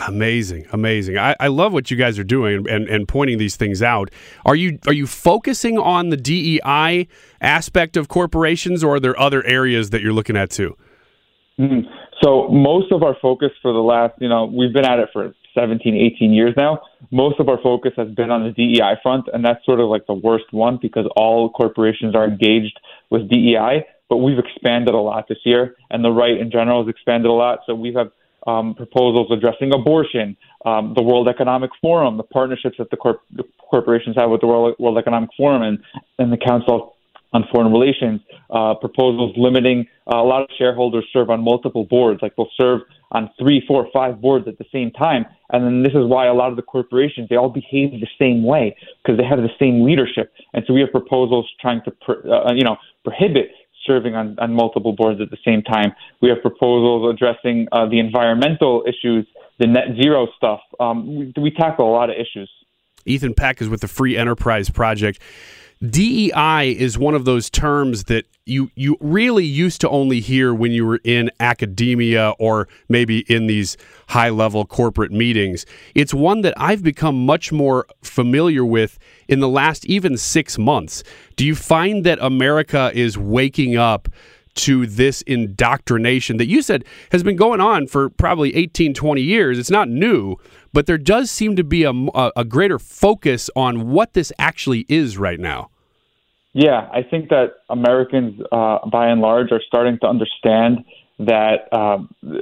Amazing, 0.06 0.66
amazing. 0.72 1.18
I, 1.18 1.37
I 1.38 1.48
love 1.48 1.74
what 1.74 1.90
you 1.90 1.98
guys 1.98 2.18
are 2.18 2.24
doing 2.24 2.66
and, 2.68 2.88
and 2.88 3.06
pointing 3.06 3.37
these 3.37 3.56
things 3.56 3.82
out. 3.82 4.11
Are 4.46 4.56
you 4.56 4.78
are 4.87 4.92
you 4.92 5.06
focusing 5.06 5.78
on 5.78 6.08
the 6.08 6.16
DEI 6.16 7.08
aspect 7.40 7.96
of 7.96 8.08
corporations, 8.08 8.82
or 8.82 8.94
are 8.94 9.00
there 9.00 9.18
other 9.20 9.44
areas 9.44 9.90
that 9.90 10.00
you're 10.00 10.14
looking 10.14 10.37
at 10.37 10.50
too? 10.50 10.76
Mm-hmm. 11.58 11.88
So 12.22 12.48
most 12.48 12.90
of 12.92 13.02
our 13.02 13.16
focus 13.20 13.50
for 13.61 13.72
the 13.72 13.80
last, 13.80 14.14
you 14.20 14.28
know, 14.28 14.46
we've 14.46 14.72
been 14.72 14.87
at 14.87 14.98
it 14.98 15.08
for 15.12 15.35
17, 15.54 15.94
18 15.94 16.32
years 16.32 16.54
now. 16.56 16.80
Most 17.10 17.40
of 17.40 17.48
our 17.48 17.60
focus 17.62 17.92
has 17.96 18.08
been 18.08 18.30
on 18.30 18.44
the 18.44 18.50
DEI 18.52 18.94
front, 19.02 19.28
and 19.32 19.44
that's 19.44 19.64
sort 19.64 19.80
of 19.80 19.88
like 19.88 20.06
the 20.06 20.14
worst 20.14 20.46
one 20.50 20.78
because 20.80 21.06
all 21.16 21.50
corporations 21.50 22.14
are 22.14 22.24
engaged 22.24 22.78
with 23.10 23.28
DEI. 23.28 23.84
But 24.08 24.18
we've 24.18 24.38
expanded 24.38 24.94
a 24.94 24.98
lot 24.98 25.26
this 25.28 25.38
year, 25.44 25.76
and 25.90 26.04
the 26.04 26.10
right 26.10 26.36
in 26.36 26.50
general 26.50 26.84
has 26.84 26.90
expanded 26.90 27.30
a 27.30 27.34
lot. 27.34 27.60
So 27.66 27.74
we 27.74 27.94
have 27.94 28.10
um, 28.46 28.74
proposals 28.74 29.28
addressing 29.30 29.72
abortion, 29.72 30.36
um, 30.64 30.94
the 30.96 31.02
World 31.02 31.28
Economic 31.28 31.70
Forum, 31.80 32.16
the 32.16 32.22
partnerships 32.24 32.76
that 32.78 32.90
the, 32.90 32.96
corp- 32.96 33.22
the 33.30 33.44
corporations 33.58 34.16
have 34.16 34.30
with 34.30 34.40
the 34.40 34.46
World, 34.46 34.74
World 34.78 34.98
Economic 34.98 35.30
Forum 35.36 35.62
and, 35.62 35.78
and 36.18 36.32
the 36.32 36.36
Council 36.36 36.96
on 37.32 37.44
Foreign 37.52 37.72
Relations, 37.72 38.20
uh, 38.50 38.74
proposals 38.74 39.32
limiting 39.36 39.86
uh, 40.06 40.16
a 40.16 40.22
lot 40.22 40.42
of 40.42 40.48
shareholders 40.58 41.04
serve 41.12 41.30
on 41.30 41.42
multiple 41.42 41.84
boards, 41.84 42.20
like 42.20 42.34
they'll 42.36 42.50
serve 42.60 42.82
on 43.12 43.31
three, 43.38 43.62
four, 43.66 43.88
five 43.92 44.20
boards 44.20 44.48
at 44.48 44.59
the 44.59 44.64
same 44.72 44.90
time. 44.90 45.25
And 45.51 45.64
then 45.64 45.83
this 45.83 45.92
is 45.92 46.07
why 46.07 46.27
a 46.27 46.35
lot 46.35 46.51
of 46.51 46.57
the 46.57 46.62
corporations 46.62 47.29
they 47.29 47.37
all 47.37 47.51
behave 47.51 47.92
the 47.92 48.09
same 48.18 48.44
way 48.44 48.77
because 49.03 49.18
they 49.18 49.25
have 49.25 49.38
the 49.38 49.53
same 49.59 49.85
leadership. 49.85 50.33
And 50.53 50.64
so 50.66 50.72
we 50.72 50.81
have 50.81 50.90
proposals 50.90 51.48
trying 51.61 51.83
to, 51.85 51.92
uh, 52.31 52.53
you 52.55 52.64
know, 52.64 52.77
prohibit 53.05 53.51
serving 53.87 54.14
on, 54.14 54.38
on 54.38 54.55
multiple 54.55 54.92
boards 54.92 55.20
at 55.20 55.31
the 55.31 55.38
same 55.44 55.62
time. 55.62 55.92
We 56.20 56.29
have 56.29 56.40
proposals 56.40 57.14
addressing 57.14 57.68
uh, 57.72 57.87
the 57.88 57.98
environmental 57.98 58.85
issues, 58.87 59.27
the 59.59 59.66
net 59.66 59.96
zero 60.01 60.29
stuff. 60.37 60.61
Um, 60.81 61.16
we, 61.16 61.33
we 61.37 61.51
tackle 61.51 61.88
a 61.88 61.92
lot 61.92 62.11
of 62.11 62.16
issues. 62.16 62.51
Ethan 63.05 63.35
Peck 63.35 63.61
is 63.61 63.68
with 63.68 63.81
the 63.81 63.88
Free 63.88 64.16
Enterprise 64.16 64.70
Project. 64.70 65.20
DEI 65.88 66.77
is 66.79 66.97
one 66.97 67.14
of 67.14 67.25
those 67.25 67.51
terms 67.51 68.05
that 68.05 68.25
you 68.47 68.71
you 68.77 68.97
really 69.01 69.45
used 69.45 69.81
to 69.81 69.88
only 69.88 70.21
hear 70.21 70.55
when 70.55 70.71
you 70.71 70.87
were 70.87 71.01
in 71.03 71.29
academia 71.40 72.35
or 72.38 72.68
maybe 72.88 73.21
in 73.29 73.49
these 73.49 73.77
high 74.09 74.29
level 74.29 74.64
corporate 74.64 75.11
meetings. 75.11 75.66
It's 75.97 76.14
one 76.14 76.42
that 76.42 76.55
I've 76.57 76.85
become 76.85 77.27
much 77.27 77.51
more 77.51 77.87
familiar 78.03 78.64
with 78.64 78.97
in 79.27 79.40
the 79.40 79.49
last 79.49 79.85
even 79.87 80.16
6 80.16 80.59
months. 80.59 81.03
Do 81.35 81.45
you 81.45 81.57
find 81.57 82.05
that 82.05 82.18
America 82.21 82.92
is 82.95 83.18
waking 83.18 83.77
up 83.77 84.09
to 84.55 84.87
this 84.87 85.23
indoctrination 85.23 86.37
that 86.37 86.47
you 86.47 86.62
said 86.62 86.85
has 87.11 87.25
been 87.25 87.37
going 87.37 87.61
on 87.61 87.88
for 87.88 88.09
probably 88.09 88.55
18 88.55 88.95
20 88.95 89.21
years? 89.21 89.59
It's 89.59 89.71
not 89.71 89.88
new, 89.88 90.37
but 90.73 90.87
there 90.87 90.99
does 90.99 91.29
seem 91.29 91.57
to 91.57 91.64
be 91.64 91.83
a, 91.83 91.92
a, 92.37 92.45
greater 92.45 92.79
focus 92.79 93.51
on 93.57 93.90
what 93.90 94.12
this 94.12 94.33
actually 94.38 94.87
is 94.88 95.18
right 95.18 95.40
now. 95.40 95.71
Yeah, 96.54 96.86
I 96.92 97.02
think 97.02 97.30
that 97.30 97.54
Americans, 97.70 98.40
uh, 98.52 98.78
by 98.90 99.08
and 99.08 99.20
large, 99.20 99.52
are 99.52 99.62
starting 99.66 99.98
to 100.02 100.06
understand 100.06 100.84
that 101.18 101.72
um, 101.72 102.14
you 102.22 102.34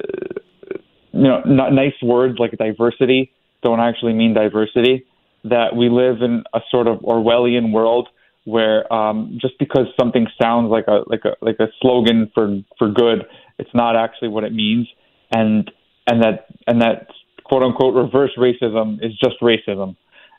know 1.13 1.43
n- 1.43 1.75
nice 1.75 1.95
words 2.03 2.39
like 2.39 2.53
diversity 2.59 3.33
don't 3.63 3.81
actually 3.81 4.15
mean 4.15 4.35
diversity. 4.35 5.07
That 5.45 5.77
we 5.77 5.89
live 5.89 6.23
in 6.23 6.43
a 6.53 6.61
sort 6.71 6.87
of 6.87 6.99
Orwellian 6.99 7.73
world 7.73 8.09
where 8.45 8.93
um, 8.93 9.39
just 9.41 9.55
because 9.59 9.87
something 9.99 10.27
sounds 10.43 10.71
like 10.71 10.87
a 10.89 11.03
like 11.07 11.25
a 11.25 11.37
like 11.41 11.61
a 11.61 11.69
slogan 11.81 12.31
for 12.35 12.61
for 12.79 12.91
good, 12.91 13.27
it's 13.59 13.71
not 13.75 13.97
actually 13.97 14.29
what 14.29 14.43
it 14.45 14.53
means, 14.53 14.89
and 15.33 15.71
and 16.07 16.23
that 16.23 16.47
and 16.67 16.83
that 16.83 17.09
quote 17.45 17.63
unquote 17.63 17.95
reverse 17.95 18.33
racism 18.37 18.99
is 19.05 19.13
just 19.23 19.37
racism, 19.41 19.97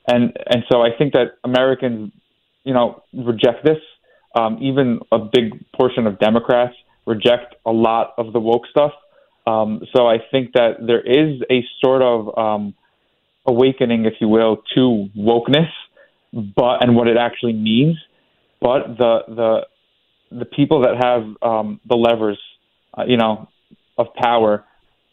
and 0.07 0.38
and 0.47 0.63
so 0.69 0.81
I 0.81 0.89
think 0.97 1.13
that 1.13 1.38
Americans 1.45 2.12
you 2.63 2.74
know, 2.74 3.04
reject 3.13 3.65
this. 3.65 3.80
Um, 4.36 4.60
even 4.62 5.00
a 5.12 5.19
big 5.19 5.65
portion 5.74 6.08
of 6.08 6.19
Democrats 6.19 6.76
reject 7.06 7.56
a 7.65 7.71
lot 7.71 8.13
of 8.17 8.34
the 8.34 8.39
woke 8.39 8.67
stuff. 8.69 8.91
Um, 9.47 9.82
so 9.93 10.08
I 10.08 10.17
think 10.32 10.54
that 10.54 10.86
there 10.86 11.02
is 11.02 11.41
a 11.50 11.65
sort 11.84 12.02
of 12.02 12.38
um, 12.38 12.74
awakening, 13.45 14.06
if 14.06 14.13
you 14.21 14.28
will, 14.28 14.58
to 14.76 15.10
wokeness, 15.17 15.69
but 16.32 16.84
and 16.84 16.95
what 16.95 17.08
it 17.08 17.17
actually 17.17 17.54
means. 17.54 17.97
But 18.62 18.97
the 18.97 19.19
the 19.28 19.67
the 20.39 20.45
people 20.45 20.82
that 20.82 21.04
have 21.04 21.24
um, 21.41 21.80
the 21.88 21.95
levers, 21.95 22.39
uh, 22.97 23.04
you 23.08 23.17
know, 23.17 23.50
of 23.97 24.13
power, 24.13 24.63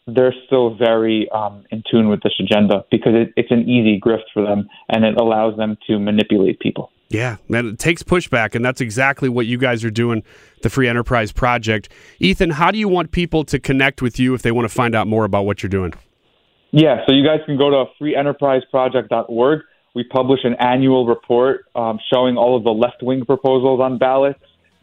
they're 0.07 0.35
still 0.45 0.75
very 0.75 1.27
um, 1.31 1.65
in 1.71 1.83
tune 1.89 2.09
with 2.09 2.21
this 2.21 2.33
agenda 2.39 2.85
because 2.91 3.13
it, 3.15 3.33
it's 3.35 3.51
an 3.51 3.67
easy 3.67 3.99
grift 3.99 4.29
for 4.33 4.43
them, 4.43 4.69
and 4.87 5.03
it 5.03 5.19
allows 5.19 5.57
them 5.57 5.77
to 5.87 5.99
manipulate 5.99 6.59
people. 6.59 6.91
Yeah, 7.09 7.37
man, 7.47 7.65
it 7.65 7.79
takes 7.79 8.03
pushback, 8.03 8.53
and 8.53 8.63
that's 8.63 8.81
exactly 8.81 9.29
what 9.29 9.47
you 9.47 9.57
guys 9.57 9.83
are 9.83 9.89
doing, 9.89 10.23
the 10.61 10.69
Free 10.69 10.87
Enterprise 10.87 11.31
Project. 11.31 11.89
Ethan, 12.19 12.51
how 12.51 12.69
do 12.69 12.77
you 12.77 12.87
want 12.87 13.11
people 13.11 13.43
to 13.45 13.59
connect 13.59 14.03
with 14.03 14.19
you 14.19 14.35
if 14.35 14.43
they 14.43 14.51
want 14.51 14.69
to 14.69 14.73
find 14.73 14.93
out 14.93 15.07
more 15.07 15.25
about 15.25 15.45
what 15.45 15.63
you're 15.63 15.71
doing? 15.71 15.93
Yeah, 16.69 17.03
so 17.07 17.13
you 17.13 17.25
guys 17.25 17.39
can 17.47 17.57
go 17.57 17.71
to 17.71 17.85
freeenterpriseproject.org. 17.99 19.61
We 19.95 20.03
publish 20.03 20.41
an 20.43 20.53
annual 20.59 21.07
report 21.07 21.65
um, 21.75 21.99
showing 22.13 22.37
all 22.37 22.55
of 22.55 22.63
the 22.63 22.69
left 22.69 23.01
wing 23.01 23.25
proposals 23.25 23.81
on 23.81 23.97
ballots, 23.97 24.39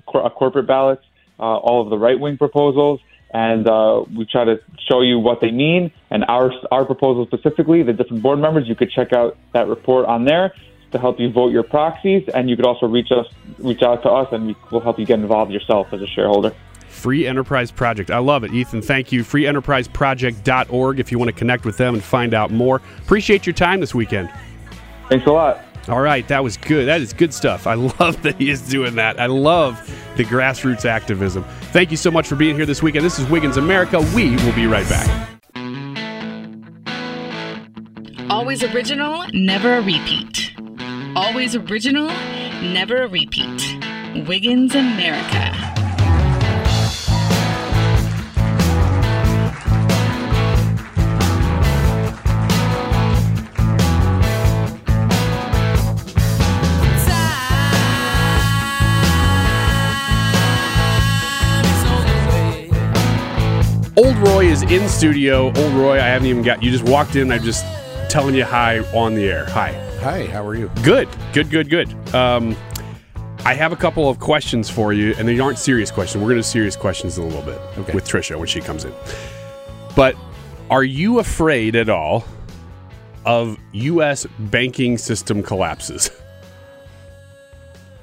cor- 0.06 0.26
uh, 0.26 0.30
corporate 0.30 0.66
ballots, 0.66 1.04
uh, 1.38 1.42
all 1.44 1.80
of 1.80 1.90
the 1.90 1.98
right 1.98 2.18
wing 2.18 2.38
proposals, 2.38 2.98
and 3.32 3.68
uh, 3.68 4.02
we 4.16 4.26
try 4.26 4.44
to 4.44 4.56
show 4.90 5.00
you 5.00 5.20
what 5.20 5.40
they 5.40 5.52
mean 5.52 5.92
and 6.10 6.24
our 6.28 6.50
our 6.72 6.84
proposal 6.84 7.24
specifically. 7.26 7.84
The 7.84 7.92
different 7.92 8.22
board 8.24 8.40
members, 8.40 8.66
you 8.66 8.74
could 8.74 8.90
check 8.90 9.12
out 9.12 9.36
that 9.52 9.68
report 9.68 10.06
on 10.06 10.24
there 10.24 10.52
to 10.96 11.00
help 11.00 11.20
you 11.20 11.30
vote 11.30 11.52
your 11.52 11.62
proxies, 11.62 12.28
and 12.34 12.48
you 12.48 12.56
could 12.56 12.66
also 12.66 12.86
reach 12.86 13.10
us, 13.10 13.26
reach 13.58 13.82
out 13.82 14.02
to 14.02 14.10
us, 14.10 14.28
and 14.32 14.46
we 14.46 14.56
will 14.70 14.80
help 14.80 14.98
you 14.98 15.06
get 15.06 15.18
involved 15.18 15.52
yourself 15.52 15.92
as 15.92 16.02
a 16.02 16.06
shareholder. 16.06 16.54
Free 16.88 17.26
Enterprise 17.26 17.70
Project. 17.70 18.10
I 18.10 18.18
love 18.18 18.42
it, 18.42 18.52
Ethan. 18.52 18.82
Thank 18.82 19.12
you. 19.12 19.22
FreeEnterpriseProject.org 19.22 20.98
if 20.98 21.12
you 21.12 21.18
want 21.18 21.28
to 21.28 21.36
connect 21.36 21.64
with 21.64 21.76
them 21.76 21.94
and 21.94 22.02
find 22.02 22.34
out 22.34 22.50
more. 22.50 22.80
Appreciate 22.98 23.46
your 23.46 23.52
time 23.52 23.80
this 23.80 23.94
weekend. 23.94 24.30
Thanks 25.08 25.26
a 25.26 25.30
lot. 25.30 25.62
All 25.88 26.00
right, 26.00 26.26
that 26.26 26.42
was 26.42 26.56
good. 26.56 26.88
That 26.88 27.00
is 27.00 27.12
good 27.12 27.32
stuff. 27.32 27.66
I 27.66 27.74
love 28.00 28.20
that 28.22 28.36
he 28.36 28.50
is 28.50 28.62
doing 28.62 28.96
that. 28.96 29.20
I 29.20 29.26
love 29.26 29.78
the 30.16 30.24
grassroots 30.24 30.84
activism. 30.84 31.44
Thank 31.72 31.90
you 31.90 31.96
so 31.96 32.10
much 32.10 32.26
for 32.26 32.34
being 32.34 32.56
here 32.56 32.66
this 32.66 32.82
weekend. 32.82 33.04
This 33.04 33.18
is 33.18 33.28
Wiggins 33.28 33.56
America. 33.56 34.00
We 34.14 34.34
will 34.36 34.54
be 34.54 34.66
right 34.66 34.88
back. 34.88 35.28
Always 38.28 38.64
original, 38.64 39.24
never 39.32 39.74
a 39.74 39.82
repeat. 39.82 40.45
Always 41.16 41.56
original, 41.56 42.08
never 42.60 43.04
a 43.04 43.08
repeat. 43.08 43.78
Wiggins 44.28 44.74
America. 44.74 45.50
Old 63.96 64.16
Roy 64.18 64.44
is 64.44 64.60
in 64.64 64.86
studio. 64.90 65.46
Old 65.46 65.72
Roy, 65.72 65.94
I 65.94 66.08
haven't 66.08 66.28
even 66.28 66.42
got 66.42 66.62
you. 66.62 66.70
Just 66.70 66.84
walked 66.84 67.16
in. 67.16 67.32
I'm 67.32 67.42
just 67.42 67.64
telling 68.10 68.34
you 68.34 68.44
hi 68.44 68.80
on 68.92 69.14
the 69.14 69.26
air. 69.26 69.46
Hi. 69.46 69.85
Hi. 70.06 70.24
How 70.24 70.46
are 70.46 70.54
you? 70.54 70.70
Good. 70.84 71.08
Good. 71.32 71.50
Good. 71.50 71.68
Good. 71.68 72.14
Um, 72.14 72.56
I 73.44 73.54
have 73.54 73.72
a 73.72 73.76
couple 73.76 74.08
of 74.08 74.20
questions 74.20 74.70
for 74.70 74.92
you, 74.92 75.16
and 75.18 75.26
they 75.26 75.40
aren't 75.40 75.58
serious 75.58 75.90
questions. 75.90 76.22
We're 76.22 76.30
going 76.30 76.40
to 76.40 76.44
serious 76.44 76.76
questions 76.76 77.18
in 77.18 77.24
a 77.24 77.26
little 77.26 77.42
bit 77.42 77.58
okay. 77.76 77.92
with 77.92 78.04
Trisha 78.04 78.38
when 78.38 78.46
she 78.46 78.60
comes 78.60 78.84
in. 78.84 78.94
But 79.96 80.14
are 80.70 80.84
you 80.84 81.18
afraid 81.18 81.74
at 81.74 81.88
all 81.88 82.24
of 83.24 83.58
U.S. 83.72 84.28
banking 84.38 84.96
system 84.96 85.42
collapses? 85.42 86.08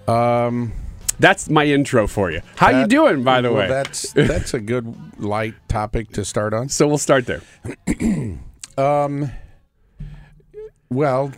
Um, 0.06 0.74
that's 1.18 1.50
my 1.50 1.64
intro 1.64 2.08
for 2.08 2.30
you. 2.30 2.42
How 2.58 2.74
that, 2.74 2.82
you 2.82 2.88
doing, 2.88 3.24
by 3.24 3.40
the 3.40 3.54
well, 3.54 3.60
way? 3.60 3.68
That's 3.70 4.12
that's 4.12 4.54
a 4.54 4.60
good 4.60 4.94
light 5.18 5.54
topic 5.70 6.10
to 6.12 6.26
start 6.26 6.54
on. 6.54 6.68
So 6.68 6.86
we'll 6.90 6.98
start 6.98 7.26
there. 7.26 7.42
um, 8.78 9.32
well, 10.90 11.32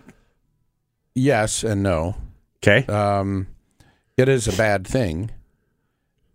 yes 1.15 1.63
and 1.63 1.81
no. 1.81 2.15
Okay. 2.57 2.85
Um, 2.91 3.47
it 4.17 4.29
is 4.29 4.47
a 4.47 4.55
bad 4.55 4.85
thing. 4.85 5.31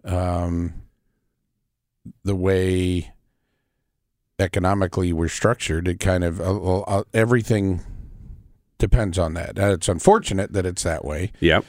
Um, 0.05 0.75
the 2.25 2.35
way 2.35 3.13
economically 4.39 5.13
we're 5.13 5.29
structured, 5.29 5.87
it 5.87 6.01
kind 6.01 6.25
of 6.25 6.41
uh, 6.41 6.81
uh, 6.81 7.05
everything 7.13 7.83
depends 8.79 9.19
on 9.19 9.35
that. 9.35 9.59
Uh, 9.59 9.73
it's 9.73 9.89
unfortunate 9.89 10.53
that 10.53 10.67
it's 10.67 10.83
that 10.83 11.05
way. 11.05 11.33
Yep. 11.41 11.65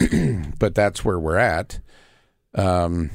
but 0.58 0.74
that's 0.74 1.04
where 1.04 1.18
we're 1.18 1.36
at. 1.36 1.80
Um, 2.54 3.10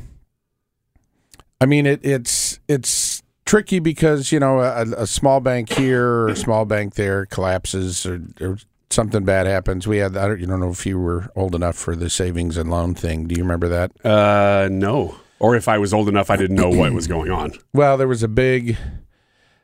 I 1.60 1.66
mean, 1.66 1.86
it, 1.86 2.00
it's 2.04 2.60
it's 2.68 3.22
tricky 3.46 3.80
because 3.80 4.32
you 4.32 4.40
know 4.40 4.60
a, 4.60 4.84
a, 4.98 5.08
small 5.08 5.40
bank 5.40 5.72
here 5.72 6.06
or 6.06 6.28
a 6.30 6.36
small 6.36 6.66
bank 6.66 6.96
there 6.96 7.26
collapses 7.28 8.06
or, 8.06 8.22
or 8.42 8.58
something 8.96 9.24
bad 9.24 9.46
happens. 9.46 9.86
We 9.86 9.98
had 9.98 10.18
I 10.18 10.28
don't, 10.28 10.40
you 10.40 10.48
don't 10.48 10.60
know 10.60 10.72
if 10.72 10.86
you 10.86 11.00
were 11.00 11.30
old 11.36 11.54
enough 11.54 11.76
for 11.76 11.96
the 11.96 12.10
savings 12.10 12.58
and 12.58 12.72
loan 12.72 12.96
thing. 12.96 13.28
Do 13.28 13.36
you 13.36 13.44
remember 13.44 13.68
that? 13.68 13.92
Uh, 14.04 14.70
no. 14.72 15.18
Or 15.38 15.56
if 15.56 15.68
I 15.68 15.78
was 15.78 15.94
old 15.94 16.08
enough, 16.08 16.32
I 16.32 16.38
didn't 16.38 16.56
know 16.56 16.70
what 16.70 16.92
was 16.94 17.08
going 17.08 17.30
on. 17.30 17.52
Well, 17.74 17.98
there 17.98 18.08
was 18.08 18.24
a 18.24 18.28
big 18.28 18.78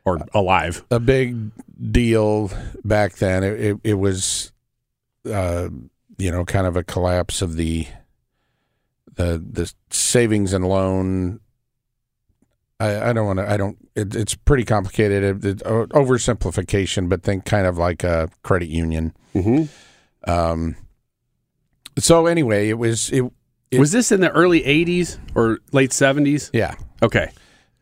or 0.04 0.20
alive. 0.34 0.84
A 0.90 1.00
big 1.00 1.50
deal 1.90 2.50
back 2.84 3.14
then. 3.14 3.42
It 3.42 3.60
it, 3.60 3.76
it 3.82 3.94
was, 3.94 4.52
uh, 5.28 5.70
you 6.18 6.30
know, 6.30 6.44
kind 6.44 6.66
of 6.66 6.76
a 6.76 6.84
collapse 6.84 7.40
of 7.42 7.56
the 7.56 7.86
the 9.14 9.42
the 9.50 9.72
savings 9.90 10.52
and 10.52 10.68
loan. 10.68 11.40
I, 12.82 13.10
I 13.10 13.12
don't 13.12 13.26
want 13.26 13.38
to. 13.38 13.50
I 13.50 13.56
don't. 13.56 13.76
It, 13.94 14.14
it's 14.14 14.34
pretty 14.34 14.64
complicated. 14.64 15.44
It, 15.44 15.60
it, 15.60 15.64
oversimplification, 15.64 17.08
but 17.08 17.22
think 17.22 17.44
kind 17.44 17.66
of 17.66 17.78
like 17.78 18.04
a 18.04 18.28
credit 18.42 18.68
union. 18.68 19.14
Mm-hmm. 19.34 20.30
Um. 20.30 20.76
So 21.98 22.26
anyway, 22.26 22.68
it 22.68 22.78
was 22.78 23.10
it, 23.10 23.24
it 23.70 23.78
was 23.78 23.92
this 23.92 24.10
in 24.12 24.20
the 24.20 24.30
early 24.30 24.62
'80s 24.62 25.18
or 25.34 25.58
late 25.72 25.90
'70s? 25.90 26.50
Yeah. 26.52 26.74
Okay. 27.02 27.30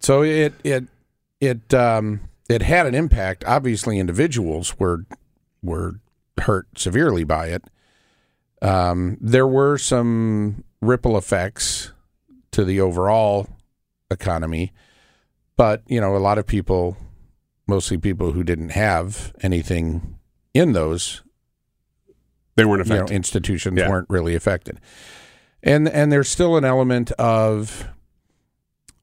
So 0.00 0.22
it 0.22 0.54
it 0.64 0.84
it 1.40 1.72
um, 1.74 2.20
it 2.48 2.62
had 2.62 2.86
an 2.86 2.94
impact. 2.94 3.44
Obviously, 3.46 3.98
individuals 3.98 4.78
were 4.78 5.06
were 5.62 6.00
hurt 6.38 6.66
severely 6.76 7.24
by 7.24 7.48
it. 7.48 7.64
Um, 8.62 9.16
there 9.20 9.46
were 9.46 9.78
some 9.78 10.64
ripple 10.82 11.16
effects 11.16 11.92
to 12.52 12.64
the 12.64 12.80
overall 12.80 13.48
economy, 14.10 14.72
but 15.60 15.82
you 15.86 16.00
know, 16.00 16.16
a 16.16 16.24
lot 16.24 16.38
of 16.38 16.46
people, 16.46 16.96
mostly 17.66 17.98
people 17.98 18.32
who 18.32 18.42
didn't 18.42 18.70
have 18.70 19.34
anything 19.42 20.18
in 20.54 20.72
those, 20.72 21.20
they 22.56 22.64
weren't 22.64 22.86
you 22.86 22.94
know, 22.94 22.96
affected. 23.00 23.14
institutions 23.14 23.78
Yeah. 23.78 23.90
weren't 23.90 24.08
really 24.08 24.34
affected, 24.34 24.80
and 25.62 25.86
and 25.86 26.10
there's 26.10 26.30
still 26.30 26.56
an 26.56 26.64
element 26.64 27.12
of 27.12 27.86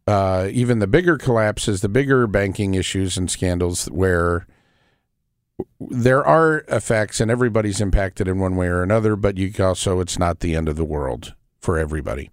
uh, 0.08 0.50
even 0.52 0.80
the 0.80 0.88
bigger 0.88 1.16
collapses, 1.16 1.82
the 1.82 1.90
bigger 1.90 2.26
banking 2.26 2.74
issues 2.74 3.18
and 3.18 3.30
scandals 3.30 3.86
where 3.92 4.48
there 5.80 6.26
are 6.26 6.66
effects 6.70 7.22
and 7.22 7.30
everybody's 7.30 7.80
impacted 7.80 8.28
in 8.28 8.40
one 8.40 8.56
way 8.56 8.66
or 8.66 8.82
another, 8.82 9.16
but 9.16 9.38
you 9.38 9.54
also 9.64 10.00
it's 10.00 10.18
not 10.18 10.40
the 10.40 10.56
end 10.56 10.68
of 10.68 10.76
the 10.76 10.86
world 10.86 11.36
for 11.60 11.78
everybody. 11.78 12.32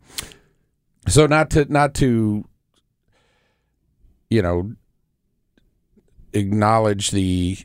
So 1.08 1.26
not 1.26 1.50
to 1.50 1.70
not 1.70 1.92
to 1.96 2.46
you 4.34 4.42
know 4.42 4.72
acknowledge 6.32 7.12
the 7.12 7.58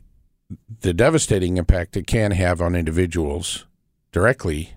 the 0.80 0.94
devastating 0.94 1.56
impact 1.56 1.96
it 1.96 2.06
can 2.06 2.30
have 2.30 2.60
on 2.60 2.74
individuals 2.74 3.66
directly, 4.12 4.74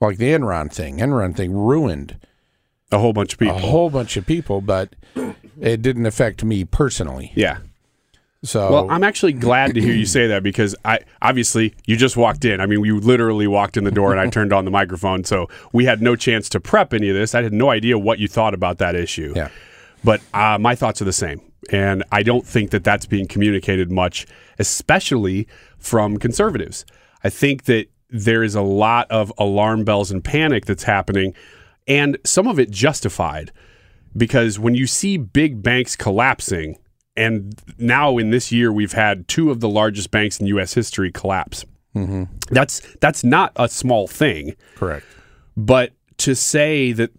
like 0.00 0.16
the 0.18 0.30
Enron 0.30 0.72
thing. 0.72 0.98
Enron 0.98 1.36
thing 1.36 1.52
ruined 1.52 2.18
a 2.90 2.98
whole 2.98 3.12
bunch 3.12 3.34
of 3.34 3.38
people. 3.38 3.56
a 3.56 3.60
whole 3.60 3.90
bunch 3.90 4.16
of 4.16 4.26
people, 4.26 4.60
but 4.60 4.94
it 5.60 5.82
didn't 5.82 6.06
affect 6.06 6.44
me 6.44 6.64
personally. 6.64 7.32
Yeah. 7.34 7.58
So 8.42 8.70
Well, 8.70 8.90
I'm 8.90 9.04
actually 9.04 9.32
glad 9.32 9.74
to 9.74 9.80
hear 9.80 9.94
you 9.94 10.04
say 10.04 10.26
that 10.26 10.42
because 10.42 10.76
I 10.84 11.00
obviously 11.22 11.74
you 11.86 11.96
just 11.96 12.16
walked 12.16 12.44
in. 12.44 12.60
I 12.60 12.66
mean, 12.66 12.84
you 12.84 13.00
literally 13.00 13.46
walked 13.46 13.78
in 13.78 13.84
the 13.84 13.90
door 13.90 14.12
and 14.12 14.20
I 14.20 14.28
turned 14.28 14.52
on 14.52 14.66
the 14.66 14.70
microphone, 14.70 15.24
so 15.24 15.48
we 15.72 15.86
had 15.86 16.02
no 16.02 16.16
chance 16.16 16.50
to 16.50 16.60
prep 16.60 16.92
any 16.92 17.08
of 17.08 17.14
this. 17.14 17.34
I 17.34 17.42
had 17.42 17.54
no 17.54 17.70
idea 17.70 17.98
what 17.98 18.18
you 18.18 18.28
thought 18.28 18.52
about 18.52 18.76
that 18.78 18.94
issue. 18.94 19.32
Yeah. 19.34 19.48
But 20.04 20.20
uh, 20.34 20.58
my 20.60 20.74
thoughts 20.74 21.00
are 21.00 21.06
the 21.06 21.12
same, 21.12 21.40
and 21.70 22.04
I 22.12 22.22
don't 22.22 22.46
think 22.46 22.70
that 22.70 22.84
that's 22.84 23.06
being 23.06 23.26
communicated 23.26 23.90
much, 23.90 24.26
especially 24.58 25.48
from 25.78 26.18
conservatives. 26.18 26.84
I 27.22 27.30
think 27.30 27.64
that 27.64 27.86
there 28.10 28.42
is 28.42 28.54
a 28.54 28.60
lot 28.62 29.10
of 29.10 29.32
alarm 29.38 29.84
bells 29.84 30.10
and 30.10 30.22
panic 30.22 30.66
that's 30.66 30.82
happening, 30.84 31.34
and 31.88 32.18
some 32.24 32.46
of 32.46 32.58
it 32.58 32.70
justified 32.70 33.50
because 34.16 34.58
when 34.58 34.74
you 34.74 34.86
see 34.86 35.16
big 35.16 35.62
banks 35.62 35.96
collapsing, 35.96 36.78
and 37.16 37.54
now 37.78 38.18
in 38.18 38.30
this 38.30 38.52
year 38.52 38.72
we've 38.72 38.92
had 38.92 39.26
two 39.26 39.50
of 39.50 39.60
the 39.60 39.68
largest 39.68 40.10
banks 40.10 40.38
in 40.40 40.46
U.S. 40.48 40.74
history 40.74 41.10
collapse. 41.10 41.64
Mhm. 41.96 42.28
That's 42.50 42.80
that's 43.00 43.22
not 43.24 43.52
a 43.56 43.68
small 43.68 44.06
thing, 44.06 44.54
correct. 44.74 45.06
but 45.56 45.92
to 46.18 46.34
say 46.34 46.92
that 46.92 47.10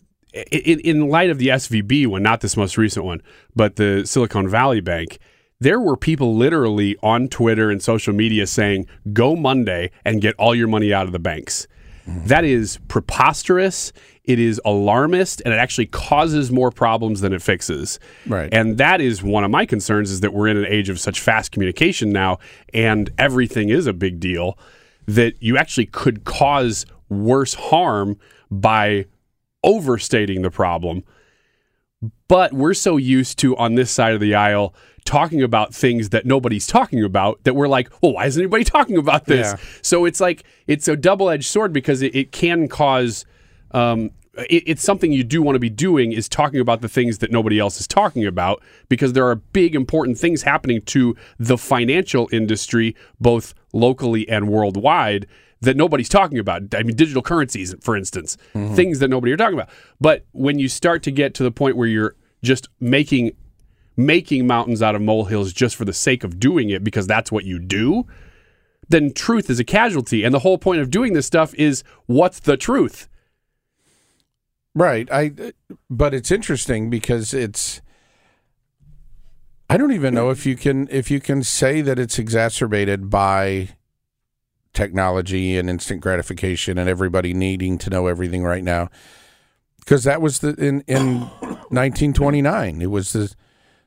in, 0.52 0.80
in 0.82 1.10
light 1.10 1.30
of 1.30 1.38
the 1.38 1.48
SVB 1.48 2.08
one, 2.08 2.24
not 2.24 2.41
this 2.41 2.58
most 2.58 2.78
recent 2.78 3.06
one, 3.06 3.21
but 3.56 3.78
the 3.78 4.06
Silicon 4.06 4.48
Valley 4.50 4.82
Bank, 4.82 5.19
there 5.60 5.80
were 5.80 5.95
people 5.95 6.36
literally 6.36 6.98
on 7.02 7.28
Twitter 7.28 7.71
and 7.71 7.82
social 7.82 8.13
media 8.13 8.45
saying, 8.45 8.88
"Go 9.13 9.36
Monday 9.36 9.91
and 10.04 10.21
get 10.21 10.36
all 10.38 10.54
your 10.54 10.67
money 10.67 10.93
out 10.93 11.06
of 11.06 11.13
the 11.13 11.19
banks." 11.19 11.67
Mm-hmm. 12.08 12.28
That 12.28 12.43
is 12.43 12.80
preposterous. 12.88 13.91
It 14.26 14.39
is 14.39 14.60
alarmist, 14.65 15.41
and 15.45 15.54
it 15.54 15.58
actually 15.58 15.86
causes 15.88 16.52
more 16.52 16.71
problems 16.71 17.21
than 17.21 17.32
it 17.32 17.41
fixes. 17.41 18.00
Right. 18.28 18.54
And 18.54 18.78
that 18.78 19.02
is 19.02 19.24
one 19.24 19.43
of 19.43 19.52
my 19.52 19.65
concerns: 19.65 20.12
is 20.12 20.19
that 20.19 20.34
we're 20.34 20.48
in 20.48 20.58
an 20.58 20.67
age 20.67 20.89
of 20.89 21.00
such 21.00 21.21
fast 21.21 21.52
communication 21.52 22.12
now, 22.12 22.39
and 22.74 23.10
everything 23.17 23.69
is 23.69 23.88
a 23.88 23.93
big 23.93 24.19
deal. 24.19 24.58
That 25.08 25.36
you 25.39 25.58
actually 25.58 25.86
could 25.86 26.26
cause 26.26 26.86
worse 27.10 27.54
harm 27.54 28.17
by 28.52 29.06
overstating 29.65 30.41
the 30.41 30.51
problem. 30.51 31.04
But 32.28 32.54
we're 32.54 32.73
so 32.73 32.97
used 32.97 33.39
to 33.39 33.58
on 33.58 33.75
this 33.75 33.91
side 33.91 34.13
of 34.13 34.21
the 34.21 34.36
aisle 34.36 34.73
talking 35.06 35.41
about 35.43 35.73
things 35.73 36.10
that 36.10 36.25
nobody's 36.25 36.65
talking 36.67 37.04
about 37.04 37.43
that 37.43 37.54
we're 37.54 37.67
like, 37.67 37.89
well, 38.01 38.13
why 38.13 38.25
isn't 38.25 38.41
anybody 38.41 38.63
talking 38.63 38.97
about 38.97 39.25
this? 39.25 39.54
Yeah. 39.54 39.65
So 39.82 40.06
it's 40.06 40.19
like 40.19 40.43
it's 40.67 40.88
a 40.88 40.95
double 40.95 41.30
edged 41.30 41.45
sword 41.45 41.73
because 41.73 42.01
it, 42.01 42.15
it 42.15 42.32
can 42.32 42.67
cause. 42.67 43.25
Um, 43.71 44.12
it, 44.38 44.63
it's 44.65 44.84
something 44.84 45.12
you 45.12 45.24
do 45.24 45.41
want 45.41 45.56
to 45.56 45.60
be 45.60 45.69
doing 45.69 46.12
is 46.12 46.28
talking 46.28 46.60
about 46.60 46.82
the 46.82 46.89
things 46.89 47.19
that 47.19 47.32
nobody 47.32 47.60
else 47.60 47.80
is 47.80 47.88
talking 47.88 48.26
about 48.26 48.62
because 48.89 49.13
there 49.13 49.28
are 49.28 49.36
big 49.36 49.76
important 49.76 50.17
things 50.17 50.43
happening 50.43 50.82
to 50.82 51.15
the 51.39 51.58
financial 51.58 52.30
industry 52.32 52.95
both 53.19 53.54
locally 53.74 54.28
and 54.30 54.50
worldwide 54.50 55.28
that 55.62 55.78
nobody's 55.78 56.10
talking 56.10 56.38
about. 56.38 56.76
I 56.76 56.84
mean, 56.84 56.95
digital 56.95 57.21
currencies, 57.21 57.74
for 57.82 57.95
instance, 57.95 58.38
mm-hmm. 58.54 58.76
things 58.76 59.00
that 59.00 59.10
nobody 59.10 59.32
are 59.32 59.38
talking 59.38 59.56
about. 59.56 59.69
But 60.00 60.26
when 60.32 60.60
you 60.60 60.67
start 60.67 61.04
to 61.04 61.12
get 61.12 61.34
to 61.36 61.43
the 61.43 61.52
point 61.52 61.78
where 61.78 61.88
you're 61.88 62.15
just 62.43 62.69
making 62.80 63.32
making 63.98 64.45
mountains 64.45 64.82
out 64.82 64.93
of 64.93 65.02
molehills 65.02 65.54
just 65.54 65.74
for 65.76 65.86
the 65.86 65.93
sake 65.93 66.26
of 66.26 66.38
doing 66.38 66.69
it 66.69 66.84
because 66.84 67.08
that's 67.08 67.32
what 67.32 67.45
you 67.45 67.58
do, 67.58 68.06
then 68.89 69.13
truth 69.13 69.50
is 69.50 69.58
a 69.58 69.63
casualty. 69.63 70.26
And 70.26 70.34
the 70.34 70.39
whole 70.39 70.58
point 70.58 70.82
of 70.82 70.89
doing 70.89 71.13
this 71.13 71.26
stuff 71.26 71.54
is 71.56 71.82
what's 72.06 72.41
the 72.41 72.58
truth? 72.58 73.08
Right. 74.76 75.08
I 75.12 75.32
but 75.90 76.14
it's 76.14 76.32
interesting 76.32 76.90
because 76.90 77.34
it's 77.34 77.82
I 79.70 79.78
don't 79.78 79.94
even 79.94 80.14
know 80.14 80.30
if 80.30 80.46
you 80.46 80.56
can 80.56 80.88
if 80.92 81.10
you 81.10 81.20
can 81.20 81.44
say 81.44 81.82
that 81.82 81.98
it's 81.98 82.20
exacerbated 82.20 83.10
by 83.10 83.70
technology 84.74 85.58
and 85.58 85.70
instant 85.70 86.02
gratification 86.02 86.78
and 86.78 86.90
everybody 86.90 87.34
needing 87.34 87.78
to 87.80 87.90
know 87.90 88.08
everything 88.08 88.44
right 88.44 88.64
now. 88.64 88.90
Because 89.80 90.04
that 90.04 90.22
was 90.22 90.40
the 90.40 90.50
in 90.56 90.82
in 90.88 91.22
1929. 91.72 92.82
It 92.82 92.92
was 92.92 93.14
the 93.14 93.34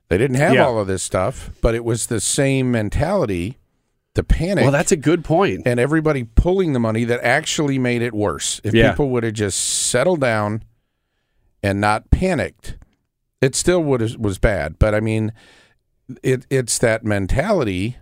they 0.08 0.16
didn't 0.16 0.36
have 0.38 0.54
Yeah. 0.54 0.64
all 0.64 0.78
of 0.80 0.86
this 0.86 1.02
stuff, 1.02 1.50
but 1.60 1.74
it 1.74 1.84
was 1.84 2.06
the 2.06 2.20
same 2.20 2.70
mentality, 2.72 3.58
the 4.14 4.24
panic. 4.24 4.62
Well, 4.62 4.72
that's 4.72 4.92
a 4.92 4.96
good 4.96 5.22
point. 5.22 5.62
and 5.66 5.78
everybody 5.78 6.24
pulling 6.24 6.72
the 6.72 6.80
money 6.80 7.04
that 7.04 7.20
actually 7.22 7.78
made 7.78 8.00
it 8.00 8.14
worse. 8.14 8.58
If 8.64 8.72
Yeah. 8.74 8.90
people 8.90 9.10
would 9.10 9.22
have 9.22 9.34
just 9.34 9.58
settled 9.60 10.20
down 10.22 10.62
and 11.62 11.80
not 11.80 12.10
panicked, 12.10 12.78
it 13.40 13.54
still 13.54 13.82
would 13.82 14.00
have, 14.00 14.16
was 14.16 14.38
bad. 14.38 14.78
But 14.78 14.94
I 14.94 15.00
mean, 15.00 15.32
it 16.22 16.46
it's 16.50 16.78
that 16.78 17.04
mentality 17.04 17.96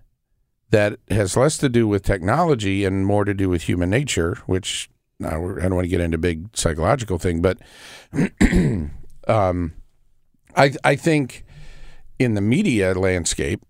that 0.71 0.99
has 1.11 1.37
less 1.37 1.57
to 1.59 1.69
do 1.69 1.87
with 1.87 2.03
technology 2.03 2.85
and 2.85 3.07
more 3.07 3.25
to 3.25 3.35
do 3.35 3.49
with 3.49 3.63
human 3.63 3.91
nature, 3.91 4.37
which 4.47 4.91
I 5.25 5.31
don't 5.31 5.75
want 5.75 5.85
to 5.85 5.89
get 5.89 6.01
into 6.01 6.17
a 6.17 6.19
big 6.19 6.55
psychological 6.57 7.19
thing, 7.19 7.41
but 7.41 7.59
um, 9.29 9.73
I 10.57 10.73
I 10.85 10.97
think 10.97 11.45
in 12.19 12.35
the 12.35 12.41
media 12.41 12.95
landscape, 12.95 13.63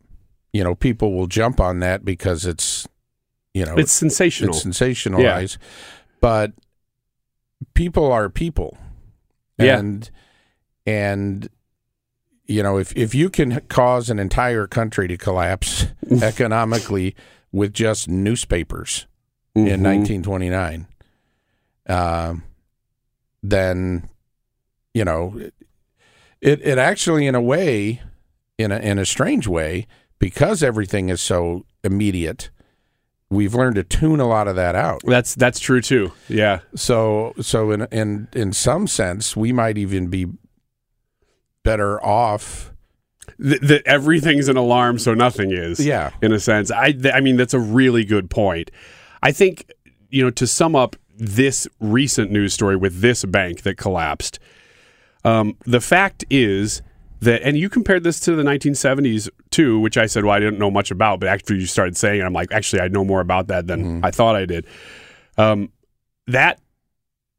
you 0.53 0.65
know, 0.65 0.75
people 0.75 1.15
will 1.15 1.27
jump 1.27 1.61
on 1.61 1.81
that 1.81 2.05
because 2.05 2.47
it's 2.47 2.87
you 3.55 3.65
know 3.65 3.75
It's 3.77 3.93
sensational. 3.93 4.55
it's 4.55 4.65
sensationalized, 4.65 5.59
but 6.21 6.53
people 7.75 8.11
are 8.11 8.29
people, 8.29 8.77
Yeah. 9.59 9.79
and 9.79 10.11
and 10.87 11.49
you 12.47 12.63
know 12.63 12.79
if 12.79 12.97
if 12.97 13.15
you 13.15 13.31
can 13.31 13.61
cause 13.69 14.11
an 14.11 14.19
entire 14.19 14.67
country 14.67 15.09
to 15.09 15.17
collapse 15.17 15.87
economically 16.23 17.15
with 17.53 17.73
just 17.73 18.09
newspapers 18.09 19.07
Mhm. 19.57 19.69
in 19.69 19.83
1929, 19.83 20.87
um, 21.89 22.43
then 23.43 24.09
you 24.93 25.05
know 25.05 25.41
it 26.41 26.61
it 26.63 26.79
actually 26.79 27.27
in 27.27 27.35
a 27.35 27.41
way 27.41 28.03
in 28.59 28.71
a 28.73 28.79
in 28.79 28.99
a 28.99 29.07
strange 29.07 29.47
way 29.49 29.87
because 30.19 30.63
everything 30.63 31.09
is 31.09 31.21
so 31.23 31.65
immediate 31.85 32.51
we've 33.31 33.55
learned 33.55 33.75
to 33.77 33.83
tune 33.83 34.21
a 34.21 34.27
lot 34.27 34.47
of 34.49 34.57
that 34.57 34.75
out 34.75 35.01
That's 35.05 35.35
that's 35.35 35.59
true 35.59 35.81
too. 35.81 36.13
Yeah. 36.29 36.61
so 36.75 37.35
so 37.41 37.71
in 37.73 37.87
in 37.91 38.29
in 38.33 38.53
some 38.53 38.87
sense 38.87 39.37
we 39.37 39.53
might 39.53 39.77
even 39.79 40.09
be 40.09 40.27
better 41.65 42.03
off 42.05 42.73
Th- 43.43 43.61
that 43.61 43.83
everything's 43.87 44.49
an 44.49 44.57
alarm, 44.57 44.99
so 44.99 45.13
nothing 45.13 45.51
is. 45.51 45.85
Yeah. 45.85 46.11
in 46.23 46.33
a 46.33 46.39
sense. 46.41 46.71
I 46.71 46.93
th- 46.93 47.13
I 47.15 47.21
mean 47.21 47.37
that's 47.37 47.53
a 47.55 47.59
really 47.61 48.05
good 48.05 48.31
point. 48.31 48.71
I 49.23 49.33
think 49.33 49.71
you 50.09 50.23
know 50.23 50.31
to 50.31 50.47
sum 50.47 50.75
up 50.77 50.97
this 51.19 51.67
recent 51.81 52.31
news 52.31 52.55
story 52.55 52.77
with 52.77 53.01
this 53.01 53.25
bank 53.25 53.63
that 53.63 53.77
collapsed. 53.77 54.39
Um, 55.25 55.57
the 55.67 55.81
fact 55.81 56.25
is 56.31 56.83
that, 57.21 57.43
and 57.43 57.57
you 57.57 57.69
compared 57.69 58.03
this 58.05 58.21
to 58.21 58.35
the 58.35 58.43
1970s 58.43 59.29
too, 59.51 59.79
which 59.81 59.97
I 59.97 60.07
said, 60.07 60.25
well, 60.25 60.35
I 60.35 60.41
didn't 60.41 60.59
know 60.59 60.71
much 60.71 60.91
about, 60.91 61.21
but 61.21 61.29
after 61.29 61.55
you 61.55 61.67
started 61.67 61.97
saying 61.97 62.21
it, 62.21 62.25
I'm 62.25 62.33
like, 62.33 62.53
actually, 62.53 62.83
I 62.83 62.89
know 62.89 63.05
more 63.05 63.21
about 63.21 63.47
that 63.49 63.67
than 63.67 64.05
I 64.05 64.11
thought 64.11 64.37
I 64.37 64.45
did. 64.47 64.67
Um, 65.39 65.71
that 66.27 66.61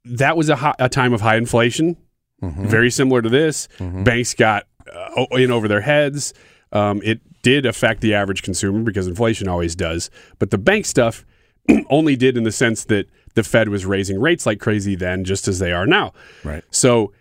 that 0.05 0.37
was 0.37 0.49
a, 0.49 0.55
hi- 0.55 0.75
a 0.79 0.89
time 0.89 1.13
of 1.13 1.21
high 1.21 1.35
inflation, 1.37 1.97
very 2.41 2.89
similar 2.91 3.21
to 3.21 3.29
this. 3.29 3.67
Banks 3.79 4.33
got 4.33 4.65
uh, 4.91 5.25
in 5.31 5.51
over 5.51 5.67
their 5.67 5.81
heads. 5.81 6.33
Um, 6.71 7.01
it 7.03 7.19
did 7.41 7.65
affect 7.65 8.01
the 8.01 8.13
average 8.13 8.41
consumer 8.43 8.81
because 8.83 9.07
inflation 9.07 9.47
always 9.47 9.75
does. 9.75 10.09
But 10.39 10.51
the 10.51 10.57
bank 10.57 10.85
stuff 10.85 11.25
only 11.89 12.15
did 12.15 12.37
in 12.37 12.43
the 12.43 12.51
sense 12.51 12.85
that 12.85 13.07
the 13.35 13.43
Fed 13.43 13.69
was 13.69 13.85
raising 13.85 14.19
rates 14.19 14.45
like 14.45 14.59
crazy 14.59 14.95
then, 14.95 15.23
just 15.23 15.47
as 15.47 15.59
they 15.59 15.71
are 15.71 15.85
now. 15.85 16.13
Right. 16.43 16.63
So 16.71 17.11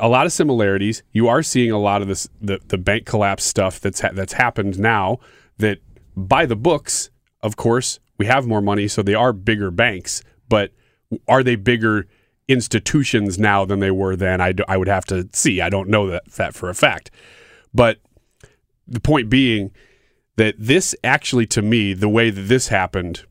a 0.00 0.08
lot 0.08 0.26
of 0.26 0.32
similarities. 0.32 1.02
You 1.12 1.28
are 1.28 1.42
seeing 1.42 1.70
a 1.70 1.78
lot 1.78 2.02
of 2.02 2.08
this 2.08 2.28
the, 2.40 2.60
the 2.66 2.78
bank 2.78 3.06
collapse 3.06 3.44
stuff 3.44 3.80
that's 3.80 4.00
ha- 4.00 4.10
that's 4.12 4.32
happened 4.32 4.78
now. 4.78 5.18
That 5.58 5.78
by 6.16 6.46
the 6.46 6.56
books, 6.56 7.10
of 7.42 7.56
course, 7.56 8.00
we 8.18 8.26
have 8.26 8.46
more 8.46 8.60
money, 8.60 8.88
so 8.88 9.02
they 9.02 9.14
are 9.14 9.32
bigger 9.32 9.70
banks. 9.70 10.22
But 10.48 10.72
are 11.28 11.42
they 11.42 11.56
bigger 11.56 12.06
institutions 12.48 13.38
now 13.38 13.64
than 13.64 13.78
they 13.80 13.90
were 13.90 14.16
then? 14.16 14.40
I, 14.40 14.52
d- 14.52 14.64
I 14.68 14.76
would 14.76 14.88
have 14.88 15.04
to 15.06 15.28
see. 15.32 15.60
I 15.60 15.68
don't 15.68 15.88
know 15.88 16.08
that 16.08 16.26
that 16.32 16.54
for 16.54 16.68
a 16.68 16.74
fact. 16.74 17.10
But 17.72 17.98
the 18.86 19.00
point 19.00 19.30
being 19.30 19.70
that 20.36 20.54
this 20.58 20.94
actually, 21.04 21.46
to 21.46 21.62
me, 21.62 21.94
the 21.94 22.08
way 22.08 22.30
that 22.30 22.42
this 22.42 22.68
happened 22.68 23.24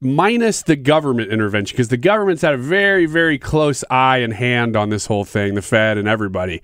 minus 0.00 0.62
the 0.62 0.76
government 0.76 1.32
intervention, 1.32 1.74
because 1.74 1.88
the 1.88 1.96
government's 1.96 2.42
had 2.42 2.54
a 2.54 2.58
very, 2.58 3.06
very 3.06 3.38
close 3.38 3.84
eye 3.90 4.18
and 4.18 4.32
hand 4.32 4.76
on 4.76 4.90
this 4.90 5.06
whole 5.06 5.24
thing. 5.24 5.54
The 5.54 5.62
Fed 5.62 5.98
and 5.98 6.08
everybody 6.08 6.62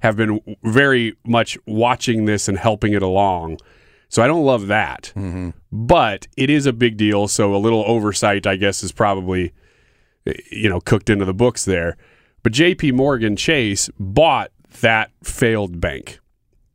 have 0.00 0.16
been 0.16 0.40
very 0.64 1.16
much 1.24 1.56
watching 1.66 2.24
this 2.24 2.48
and 2.48 2.58
helping 2.58 2.92
it 2.92 3.02
along. 3.02 3.58
So 4.08 4.22
I 4.22 4.26
don't 4.26 4.44
love 4.44 4.66
that. 4.66 5.12
Mm-hmm. 5.16 5.50
But 5.70 6.26
it 6.36 6.50
is 6.50 6.66
a 6.66 6.72
big 6.72 6.96
deal. 6.96 7.28
So 7.28 7.54
a 7.54 7.56
little 7.56 7.84
oversight, 7.86 8.46
I 8.46 8.56
guess, 8.56 8.82
is 8.82 8.92
probably, 8.92 9.52
eh, 10.26 10.34
you 10.50 10.68
know, 10.68 10.80
cooked 10.80 11.08
into 11.08 11.24
the 11.24 11.32
books 11.32 11.64
there. 11.64 11.96
But 12.42 12.52
JP 12.52 12.94
Morgan 12.94 13.36
Chase 13.36 13.88
bought 13.98 14.50
that 14.80 15.12
failed 15.22 15.80
bank 15.80 16.18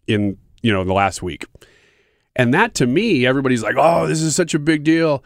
in, 0.08 0.38
you 0.62 0.72
know, 0.72 0.84
the 0.84 0.94
last 0.94 1.22
week. 1.22 1.46
And 2.36 2.54
that 2.54 2.74
to 2.76 2.88
me, 2.88 3.26
everybody's 3.26 3.64
like, 3.64 3.76
oh, 3.78 4.08
this 4.08 4.22
is 4.22 4.36
such 4.36 4.54
a 4.54 4.60
big 4.60 4.84
deal. 4.84 5.24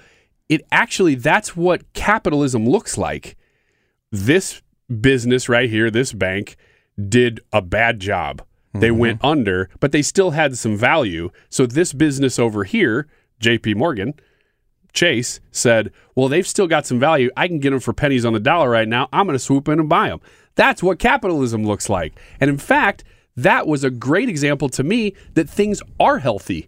It 0.52 0.68
actually, 0.70 1.16
that's 1.16 1.56
what 1.56 1.94
capitalism 1.94 2.68
looks 2.68 2.98
like. 2.98 3.38
This 4.12 4.62
business 5.00 5.48
right 5.48 5.70
here, 5.70 5.90
this 5.90 6.12
bank, 6.12 6.58
did 7.08 7.40
a 7.54 7.62
bad 7.62 8.02
job. 8.02 8.44
They 8.74 8.90
mm-hmm. 8.90 8.98
went 8.98 9.24
under, 9.24 9.70
but 9.80 9.94
they 9.94 10.02
still 10.02 10.32
had 10.32 10.58
some 10.58 10.76
value. 10.76 11.30
So 11.50 11.66
this 11.66 11.94
business 11.94 12.38
over 12.38 12.66
here, 12.66 13.08
JP 13.40 13.78
Morgan, 13.78 14.14
Chase 14.92 15.40
said, 15.52 15.94
Well, 16.16 16.28
they've 16.28 16.46
still 16.46 16.68
got 16.68 16.86
some 16.86 17.00
value. 17.00 17.32
I 17.38 17.48
can 17.48 17.60
get 17.60 17.70
them 17.70 17.80
for 17.80 17.94
pennies 17.94 18.26
on 18.26 18.34
the 18.34 18.40
dollar 18.42 18.70
right 18.70 18.90
now. 18.90 19.08
I'm 19.14 19.28
going 19.28 19.36
to 19.36 19.40
swoop 19.40 19.70
in 19.70 19.80
and 19.80 19.88
buy 19.88 20.10
them. 20.10 20.20
That's 20.56 20.84
what 20.84 21.00
capitalism 21.00 21.64
looks 21.64 21.90
like. 21.90 22.20
And 22.42 22.50
in 22.50 22.58
fact, 22.58 23.06
that 23.38 23.68
was 23.68 23.86
a 23.86 23.90
great 23.90 24.28
example 24.28 24.68
to 24.68 24.84
me 24.84 25.16
that 25.36 25.50
things 25.50 25.82
are 25.98 26.20
healthy. 26.20 26.68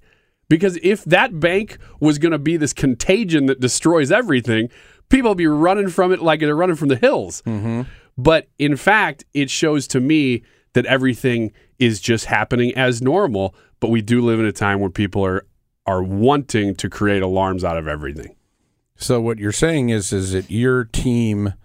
Because 0.54 0.78
if 0.84 1.04
that 1.06 1.40
bank 1.40 1.80
was 2.00 2.20
going 2.20 2.32
to 2.32 2.38
be 2.38 2.58
this 2.58 2.74
contagion 2.74 3.48
that 3.48 3.60
destroys 3.60 4.12
everything, 4.12 4.70
people 5.10 5.32
would 5.32 5.38
be 5.40 5.48
running 5.48 5.90
from 5.90 6.12
it 6.14 6.22
like 6.22 6.42
they're 6.42 6.56
running 6.56 6.76
from 6.76 6.90
the 6.90 6.96
hills. 6.96 7.42
Mm-hmm. 7.48 7.90
But 8.20 8.50
in 8.60 8.78
fact, 8.78 9.26
it 9.34 9.50
shows 9.50 9.88
to 9.88 10.00
me 10.00 10.44
that 10.74 10.86
everything 10.86 11.54
is 11.80 12.00
just 12.00 12.26
happening 12.26 12.72
as 12.76 13.02
normal. 13.02 13.56
But 13.80 13.90
we 13.90 14.04
do 14.04 14.22
live 14.22 14.40
in 14.40 14.46
a 14.46 14.52
time 14.52 14.80
where 14.80 14.92
people 14.92 15.26
are 15.26 15.48
are 15.88 16.04
wanting 16.04 16.76
to 16.76 16.88
create 16.88 17.24
alarms 17.24 17.64
out 17.64 17.80
of 17.80 17.88
everything. 17.88 18.36
So 18.96 19.20
what 19.20 19.40
you're 19.40 19.52
saying 19.52 19.90
is, 19.90 20.14
is 20.14 20.34
that 20.34 20.52
your 20.52 20.84
team, 20.84 21.56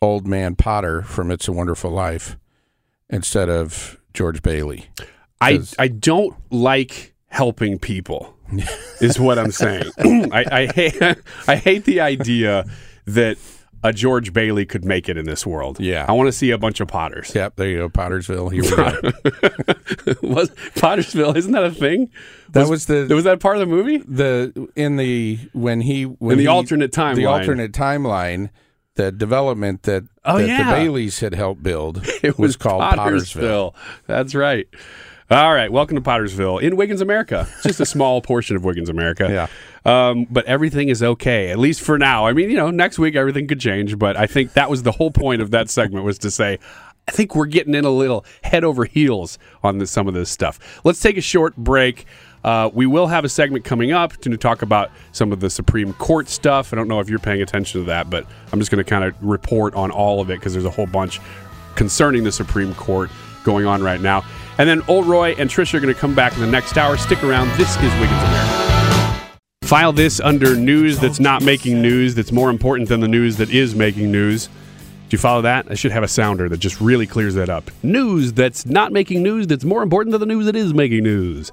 Old 0.00 0.26
Man 0.26 0.56
Potter 0.56 1.02
from 1.02 1.30
It's 1.30 1.48
a 1.48 1.52
Wonderful 1.52 1.90
Life, 1.90 2.38
instead 3.10 3.50
of 3.50 4.00
George 4.14 4.40
Bailey. 4.40 4.86
I 5.38 5.60
I 5.78 5.88
don't 5.88 6.34
like 6.50 7.14
helping 7.26 7.78
people. 7.78 8.34
Is 9.00 9.18
what 9.20 9.38
I'm 9.38 9.50
saying. 9.52 9.90
I 10.32 10.44
I 10.50 10.66
hate, 10.66 11.02
I 11.48 11.56
hate 11.56 11.84
the 11.84 12.00
idea 12.00 12.64
that 13.06 13.36
a 13.84 13.92
George 13.92 14.32
Bailey 14.32 14.66
could 14.66 14.84
make 14.84 15.08
it 15.08 15.16
in 15.16 15.24
this 15.24 15.46
world. 15.46 15.78
Yeah. 15.78 16.04
I 16.08 16.12
want 16.12 16.26
to 16.26 16.32
see 16.32 16.50
a 16.50 16.58
bunch 16.58 16.80
of 16.80 16.88
Potters. 16.88 17.32
Yep, 17.32 17.54
there 17.56 17.68
you 17.68 17.76
go, 17.78 17.88
Pottersville. 17.88 18.50
Here 18.52 18.62
we 18.64 18.70
go. 18.70 20.18
was 20.28 20.50
Pottersville? 20.74 21.36
Isn't 21.36 21.52
that 21.52 21.62
a 21.64 21.70
thing? 21.70 22.10
That 22.50 22.68
was, 22.68 22.86
the 22.86 23.06
was 23.14 23.22
that 23.24 23.38
part 23.38 23.56
of 23.56 23.60
the 23.60 23.66
movie? 23.66 23.98
the 23.98 24.68
in 24.74 24.96
the 24.96 25.38
when 25.52 25.80
he 25.80 26.04
when 26.04 26.32
In 26.32 26.38
the 26.38 26.44
he- 26.44 26.48
alternate 26.48 26.90
timeline. 26.92 27.14
the 27.16 27.26
alternate 27.26 27.72
timeline, 27.72 28.50
the 28.96 29.12
development 29.12 29.84
that, 29.84 30.04
Oh, 30.24 30.38
that 30.38 30.48
yeah. 30.48 30.64
the 30.64 30.72
Baileys 30.76 31.20
had 31.20 31.34
helped 31.34 31.62
build 31.62 32.00
It 32.22 32.36
was, 32.36 32.56
called 32.56 32.82
Pottersville. 32.82 33.74
That's 34.08 34.34
right. 34.34 34.66
All 35.30 35.52
right, 35.52 35.70
welcome 35.70 35.94
to 35.94 36.00
Pottersville 36.00 36.62
in 36.62 36.74
Wiggins, 36.76 37.02
America. 37.02 37.46
Just 37.62 37.80
a 37.80 37.86
small 37.86 38.22
portion 38.22 38.56
of 38.56 38.64
Wiggins, 38.64 38.88
America. 38.88 39.28
Yeah. 39.84 40.08
Um, 40.08 40.26
but 40.30 40.46
everything 40.46 40.88
is 40.88 41.02
okay, 41.02 41.50
at 41.50 41.58
least 41.58 41.82
for 41.82 41.98
now. 41.98 42.26
I 42.26 42.32
mean, 42.32 42.48
you 42.48 42.56
know, 42.56 42.70
next 42.70 42.98
week 42.98 43.14
everything 43.14 43.46
could 43.46 43.60
change, 43.60 43.98
but 43.98 44.16
I 44.16 44.26
think 44.26 44.54
that 44.54 44.70
was 44.70 44.84
the 44.84 44.92
whole 44.92 45.10
point 45.10 45.42
of 45.42 45.50
that 45.50 45.68
segment 45.68 46.06
was 46.06 46.18
to 46.20 46.30
say, 46.30 46.58
I 47.06 47.10
think 47.10 47.34
we're 47.34 47.44
getting 47.44 47.74
in 47.74 47.84
a 47.84 47.90
little 47.90 48.24
head 48.42 48.64
over 48.64 48.86
heels 48.86 49.38
on 49.62 49.76
this, 49.76 49.90
some 49.90 50.08
of 50.08 50.14
this 50.14 50.30
stuff. 50.30 50.80
Let's 50.82 51.00
take 51.00 51.18
a 51.18 51.22
short 51.22 51.54
break. 51.58 52.06
Uh, 52.42 52.70
we 52.72 52.86
will 52.86 53.08
have 53.08 53.26
a 53.26 53.28
segment 53.28 53.66
coming 53.66 53.92
up 53.92 54.16
to 54.22 54.34
talk 54.38 54.62
about 54.62 54.90
some 55.12 55.30
of 55.30 55.40
the 55.40 55.50
Supreme 55.50 55.92
Court 55.92 56.30
stuff. 56.30 56.72
I 56.72 56.76
don't 56.76 56.88
know 56.88 57.00
if 57.00 57.10
you're 57.10 57.18
paying 57.18 57.42
attention 57.42 57.82
to 57.82 57.86
that, 57.88 58.08
but 58.08 58.26
I'm 58.50 58.60
just 58.60 58.70
going 58.70 58.82
to 58.82 58.88
kind 58.88 59.04
of 59.04 59.14
report 59.22 59.74
on 59.74 59.90
all 59.90 60.22
of 60.22 60.30
it 60.30 60.38
because 60.38 60.54
there's 60.54 60.64
a 60.64 60.70
whole 60.70 60.86
bunch 60.86 61.20
concerning 61.74 62.24
the 62.24 62.32
Supreme 62.32 62.74
Court 62.74 63.10
going 63.44 63.66
on 63.66 63.82
right 63.82 64.00
now. 64.00 64.24
And 64.58 64.68
then 64.68 64.82
Old 64.88 65.06
Roy 65.06 65.34
and 65.38 65.48
Trisha 65.48 65.74
are 65.74 65.80
going 65.80 65.94
to 65.94 66.00
come 66.00 66.14
back 66.14 66.34
in 66.34 66.40
the 66.40 66.46
next 66.46 66.76
hour. 66.76 66.96
Stick 66.96 67.22
around. 67.22 67.48
This 67.56 67.76
is 67.76 67.92
Wiggins 68.00 68.22
America. 68.22 68.68
File 69.62 69.92
this 69.92 70.18
under 70.20 70.56
news 70.56 70.98
that's 70.98 71.20
not 71.20 71.42
making 71.42 71.82
news, 71.82 72.14
that's 72.14 72.32
more 72.32 72.48
important 72.48 72.88
than 72.88 73.00
the 73.00 73.08
news 73.08 73.36
that 73.36 73.50
is 73.50 73.74
making 73.74 74.10
news. 74.10 74.46
Do 74.46 75.14
you 75.14 75.18
follow 75.18 75.42
that? 75.42 75.70
I 75.70 75.74
should 75.74 75.92
have 75.92 76.02
a 76.02 76.08
sounder 76.08 76.48
that 76.48 76.56
just 76.56 76.80
really 76.80 77.06
clears 77.06 77.34
that 77.34 77.50
up. 77.50 77.70
News 77.82 78.32
that's 78.32 78.64
not 78.64 78.92
making 78.92 79.22
news, 79.22 79.46
that's 79.46 79.64
more 79.64 79.82
important 79.82 80.12
than 80.12 80.20
the 80.20 80.26
news 80.26 80.46
that 80.46 80.56
is 80.56 80.72
making 80.72 81.02
news. 81.02 81.52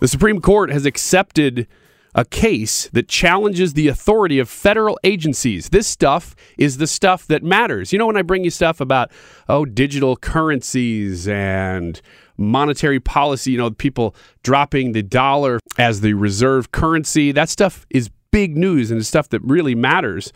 The 0.00 0.08
Supreme 0.08 0.42
Court 0.42 0.70
has 0.70 0.84
accepted 0.84 1.66
a 2.16 2.24
case 2.24 2.88
that 2.94 3.08
challenges 3.08 3.74
the 3.74 3.88
authority 3.88 4.38
of 4.38 4.48
federal 4.48 4.98
agencies. 5.04 5.68
This 5.68 5.86
stuff 5.86 6.34
is 6.56 6.78
the 6.78 6.86
stuff 6.86 7.26
that 7.26 7.42
matters. 7.42 7.92
You 7.92 7.98
know, 7.98 8.06
when 8.06 8.16
I 8.16 8.22
bring 8.22 8.42
you 8.42 8.50
stuff 8.50 8.80
about, 8.80 9.12
oh, 9.50 9.66
digital 9.66 10.16
currencies 10.16 11.28
and 11.28 12.00
monetary 12.38 13.00
policy, 13.00 13.52
you 13.52 13.58
know, 13.58 13.70
people 13.70 14.16
dropping 14.42 14.92
the 14.92 15.02
dollar 15.02 15.60
as 15.76 16.00
the 16.00 16.14
reserve 16.14 16.72
currency, 16.72 17.32
that 17.32 17.50
stuff 17.50 17.86
is 17.90 18.08
big 18.30 18.56
news 18.56 18.90
and 18.90 18.98
it's 18.98 19.08
stuff 19.08 19.28
that 19.28 19.42
really 19.42 19.74
matters. 19.74 20.32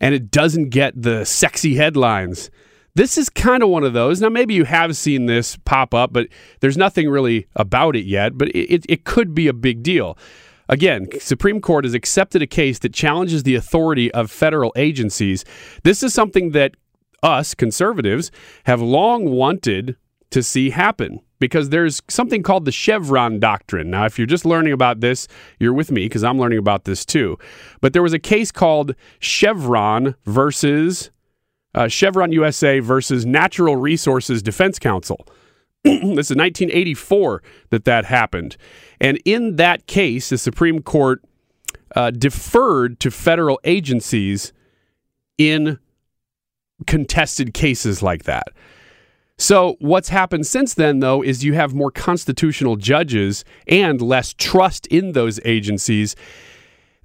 And 0.00 0.14
it 0.14 0.30
doesn't 0.30 0.68
get 0.68 1.00
the 1.00 1.24
sexy 1.24 1.76
headlines. 1.76 2.50
This 2.96 3.16
is 3.16 3.30
kind 3.30 3.62
of 3.62 3.70
one 3.70 3.82
of 3.82 3.94
those. 3.94 4.20
Now, 4.20 4.28
maybe 4.28 4.54
you 4.54 4.64
have 4.64 4.94
seen 4.94 5.24
this 5.24 5.56
pop 5.64 5.94
up, 5.94 6.12
but 6.12 6.28
there's 6.60 6.76
nothing 6.76 7.08
really 7.08 7.46
about 7.56 7.96
it 7.96 8.04
yet. 8.04 8.36
But 8.36 8.48
it, 8.50 8.72
it, 8.72 8.86
it 8.88 9.04
could 9.04 9.34
be 9.34 9.48
a 9.48 9.54
big 9.54 9.82
deal. 9.82 10.18
Again, 10.68 11.08
Supreme 11.20 11.60
Court 11.60 11.84
has 11.84 11.94
accepted 11.94 12.42
a 12.42 12.46
case 12.46 12.78
that 12.80 12.94
challenges 12.94 13.42
the 13.42 13.54
authority 13.54 14.10
of 14.12 14.30
federal 14.30 14.72
agencies. 14.76 15.44
This 15.82 16.02
is 16.02 16.14
something 16.14 16.50
that 16.50 16.74
us 17.22 17.54
conservatives 17.54 18.30
have 18.64 18.80
long 18.80 19.30
wanted 19.30 19.96
to 20.30 20.42
see 20.42 20.70
happen 20.70 21.20
because 21.38 21.68
there's 21.68 22.02
something 22.08 22.42
called 22.42 22.64
the 22.64 22.72
Chevron 22.72 23.38
doctrine. 23.38 23.90
Now, 23.90 24.04
if 24.04 24.18
you're 24.18 24.26
just 24.26 24.44
learning 24.44 24.72
about 24.72 25.00
this, 25.00 25.28
you're 25.58 25.72
with 25.72 25.90
me 25.90 26.06
because 26.06 26.24
I'm 26.24 26.38
learning 26.38 26.58
about 26.58 26.84
this 26.84 27.04
too. 27.04 27.38
But 27.80 27.92
there 27.92 28.02
was 28.02 28.12
a 28.12 28.18
case 28.18 28.50
called 28.50 28.94
Chevron 29.18 30.14
versus 30.24 31.10
uh, 31.74 31.88
Chevron 31.88 32.32
USA 32.32 32.78
versus 32.78 33.26
Natural 33.26 33.76
Resources 33.76 34.42
Defense 34.42 34.78
Council. 34.78 35.26
this 36.14 36.30
is 36.30 36.36
1984 36.36 37.42
that 37.68 37.84
that 37.84 38.06
happened. 38.06 38.56
And 39.00 39.20
in 39.24 39.56
that 39.56 39.86
case, 39.86 40.30
the 40.30 40.38
Supreme 40.38 40.80
Court 40.80 41.22
uh, 41.94 42.10
deferred 42.10 42.98
to 43.00 43.10
federal 43.10 43.60
agencies 43.64 44.52
in 45.36 45.78
contested 46.86 47.52
cases 47.52 48.02
like 48.02 48.24
that. 48.24 48.48
So, 49.36 49.76
what's 49.80 50.08
happened 50.08 50.46
since 50.46 50.74
then, 50.74 51.00
though, 51.00 51.22
is 51.22 51.44
you 51.44 51.54
have 51.54 51.74
more 51.74 51.90
constitutional 51.90 52.76
judges 52.76 53.44
and 53.66 54.00
less 54.00 54.32
trust 54.32 54.86
in 54.86 55.12
those 55.12 55.40
agencies 55.44 56.14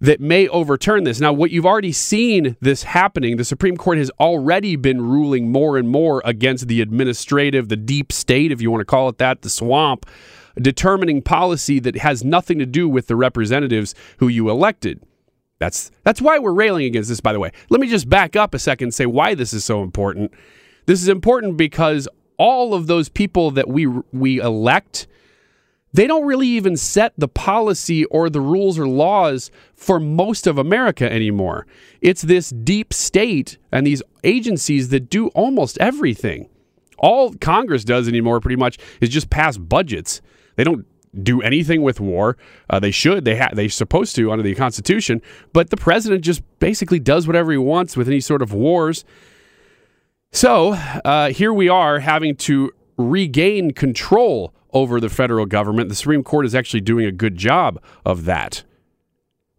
that 0.01 0.21
may 0.21 0.47
overturn 0.47 1.03
this. 1.03 1.19
Now, 1.19 1.33
what 1.33 1.51
you've 1.51 1.65
already 1.65 1.91
seen 1.91 2.55
this 2.61 2.83
happening, 2.83 3.37
the 3.37 3.43
Supreme 3.43 3.75
Court 3.75 3.97
has 3.97 4.09
already 4.19 4.75
been 4.75 5.01
ruling 5.01 5.51
more 5.51 5.77
and 5.77 5.89
more 5.89 6.21
against 6.23 6.67
the 6.67 6.81
administrative, 6.81 7.67
the 7.67 7.75
deep 7.75 8.11
state, 8.11 8.51
if 8.51 8.61
you 8.61 8.71
want 8.71 8.81
to 8.81 8.85
call 8.85 9.09
it 9.09 9.17
that, 9.17 9.41
the 9.41 9.49
swamp, 9.49 10.05
determining 10.59 11.21
policy 11.21 11.79
that 11.79 11.97
has 11.97 12.23
nothing 12.23 12.59
to 12.59 12.65
do 12.65 12.87
with 12.87 13.07
the 13.07 13.15
representatives 13.15 13.93
who 14.17 14.27
you 14.27 14.49
elected. 14.49 15.01
That's 15.59 15.91
that's 16.03 16.21
why 16.21 16.39
we're 16.39 16.53
railing 16.53 16.85
against 16.85 17.09
this, 17.09 17.19
by 17.19 17.33
the 17.33 17.39
way. 17.39 17.51
Let 17.69 17.81
me 17.81 17.87
just 17.87 18.09
back 18.09 18.37
up 18.37 18.53
a 18.53 18.59
second 18.59 18.87
and 18.87 18.93
say 18.93 19.05
why 19.05 19.35
this 19.35 19.53
is 19.53 19.65
so 19.65 19.83
important. 19.83 20.31
This 20.85 21.01
is 21.01 21.09
important 21.09 21.57
because 21.57 22.07
all 22.37 22.73
of 22.73 22.87
those 22.87 23.09
people 23.09 23.51
that 23.51 23.67
we 23.67 23.85
we 23.85 24.39
elect 24.39 25.07
they 25.93 26.07
don't 26.07 26.25
really 26.25 26.47
even 26.47 26.77
set 26.77 27.13
the 27.17 27.27
policy 27.27 28.05
or 28.05 28.29
the 28.29 28.41
rules 28.41 28.77
or 28.77 28.87
laws 28.87 29.49
for 29.75 29.99
most 29.99 30.45
of 30.45 30.57
America 30.57 31.11
anymore. 31.11 31.65
It's 32.01 32.21
this 32.21 32.49
deep 32.49 32.93
state 32.93 33.57
and 33.71 33.87
these 33.87 34.03
agencies 34.23 34.89
that 34.89 35.09
do 35.09 35.27
almost 35.29 35.77
everything. 35.79 36.47
All 36.99 37.33
Congress 37.33 37.83
does 37.83 38.07
anymore, 38.07 38.39
pretty 38.39 38.57
much, 38.57 38.77
is 39.01 39.09
just 39.09 39.29
pass 39.29 39.57
budgets. 39.57 40.21
They 40.57 40.63
don't 40.63 40.85
do 41.23 41.41
anything 41.41 41.81
with 41.81 41.99
war. 41.99 42.37
Uh, 42.69 42.79
they 42.79 42.91
should. 42.91 43.25
They 43.25 43.37
ha- 43.37 43.49
they're 43.53 43.69
supposed 43.69 44.15
to 44.17 44.31
under 44.31 44.43
the 44.43 44.53
Constitution. 44.53 45.21
But 45.53 45.71
the 45.71 45.77
president 45.77 46.23
just 46.23 46.43
basically 46.59 46.99
does 46.99 47.25
whatever 47.25 47.51
he 47.51 47.57
wants 47.57 47.97
with 47.97 48.07
any 48.07 48.19
sort 48.19 48.41
of 48.41 48.53
wars. 48.53 49.05
So 50.31 50.73
uh, 50.73 51.31
here 51.31 51.51
we 51.51 51.69
are 51.69 51.99
having 51.99 52.35
to 52.35 52.71
regain 52.97 53.71
control 53.71 54.53
over 54.73 54.99
the 54.99 55.09
federal 55.09 55.45
government. 55.45 55.89
The 55.89 55.95
Supreme 55.95 56.23
Court 56.23 56.45
is 56.45 56.55
actually 56.55 56.81
doing 56.81 57.05
a 57.05 57.11
good 57.11 57.35
job 57.35 57.81
of 58.05 58.25
that. 58.25 58.63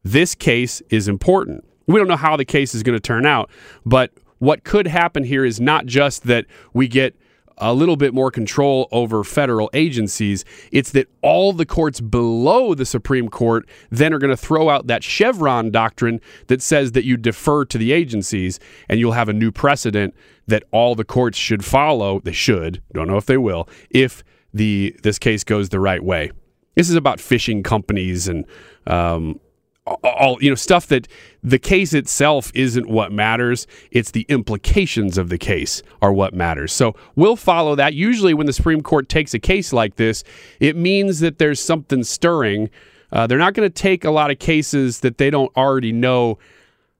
This 0.02 0.34
case 0.34 0.80
is 0.90 1.08
important. 1.08 1.64
We 1.86 1.98
don't 1.98 2.08
know 2.08 2.16
how 2.16 2.36
the 2.36 2.44
case 2.44 2.74
is 2.74 2.82
going 2.82 2.96
to 2.96 3.00
turn 3.00 3.26
out, 3.26 3.50
but 3.84 4.12
what 4.38 4.64
could 4.64 4.86
happen 4.86 5.24
here 5.24 5.44
is 5.44 5.60
not 5.60 5.86
just 5.86 6.24
that 6.24 6.46
we 6.72 6.88
get 6.88 7.14
a 7.60 7.74
little 7.74 7.96
bit 7.96 8.14
more 8.14 8.30
control 8.30 8.88
over 8.90 9.22
federal 9.22 9.70
agencies. 9.74 10.44
It's 10.72 10.92
that 10.92 11.08
all 11.20 11.52
the 11.52 11.66
courts 11.66 12.00
below 12.00 12.74
the 12.74 12.86
Supreme 12.86 13.28
Court 13.28 13.68
then 13.90 14.14
are 14.14 14.18
going 14.18 14.30
to 14.30 14.36
throw 14.36 14.70
out 14.70 14.86
that 14.86 15.04
Chevron 15.04 15.70
doctrine 15.70 16.20
that 16.46 16.62
says 16.62 16.92
that 16.92 17.04
you 17.04 17.16
defer 17.16 17.66
to 17.66 17.78
the 17.78 17.92
agencies 17.92 18.58
and 18.88 18.98
you'll 18.98 19.12
have 19.12 19.28
a 19.28 19.34
new 19.34 19.52
precedent 19.52 20.14
that 20.46 20.64
all 20.72 20.94
the 20.94 21.04
courts 21.04 21.36
should 21.36 21.64
follow. 21.64 22.20
They 22.20 22.32
should, 22.32 22.82
don't 22.92 23.08
know 23.08 23.18
if 23.18 23.26
they 23.26 23.36
will, 23.38 23.68
if 23.90 24.24
the 24.52 24.96
this 25.02 25.18
case 25.18 25.44
goes 25.44 25.68
the 25.68 25.80
right 25.80 26.02
way. 26.02 26.30
This 26.74 26.88
is 26.88 26.96
about 26.96 27.20
fishing 27.20 27.62
companies 27.62 28.28
and 28.28 28.44
um, 28.86 29.40
all 29.86 30.38
you 30.40 30.50
know 30.50 30.54
stuff 30.54 30.86
that 30.88 31.08
the 31.42 31.58
case 31.58 31.92
itself 31.92 32.50
isn't 32.54 32.88
what 32.88 33.12
matters. 33.12 33.66
It's 33.90 34.10
the 34.10 34.26
implications 34.28 35.18
of 35.18 35.28
the 35.28 35.38
case 35.38 35.82
are 36.02 36.12
what 36.12 36.34
matters. 36.34 36.72
So 36.72 36.94
we'll 37.16 37.36
follow 37.36 37.74
that. 37.74 37.94
Usually 37.94 38.34
when 38.34 38.46
the 38.46 38.52
supreme 38.52 38.82
court 38.82 39.08
takes 39.08 39.34
a 39.34 39.38
case 39.38 39.72
like 39.72 39.96
this 39.96 40.22
it 40.58 40.76
means 40.76 41.20
that 41.20 41.38
there's 41.38 41.60
something 41.60 42.04
stirring. 42.04 42.70
Uh, 43.12 43.26
they're 43.26 43.38
not 43.38 43.54
going 43.54 43.68
to 43.68 43.74
take 43.74 44.04
a 44.04 44.10
lot 44.10 44.30
of 44.30 44.38
cases 44.38 45.00
that 45.00 45.18
they 45.18 45.30
don't 45.30 45.54
already 45.56 45.92
know 45.92 46.38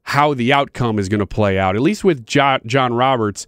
how 0.03 0.34
the 0.34 0.53
outcome 0.53 0.98
is 0.98 1.09
going 1.09 1.20
to 1.20 1.26
play 1.26 1.57
out. 1.59 1.76
At 1.76 1.82
least 1.82 2.03
with 2.03 2.26
john, 2.26 2.61
john 2.66 2.92
roberts 2.94 3.46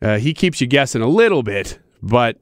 uh, 0.00 0.18
he 0.18 0.32
keeps 0.32 0.60
you 0.60 0.66
guessing 0.66 1.02
a 1.02 1.08
little 1.08 1.42
bit 1.42 1.78
but 2.02 2.38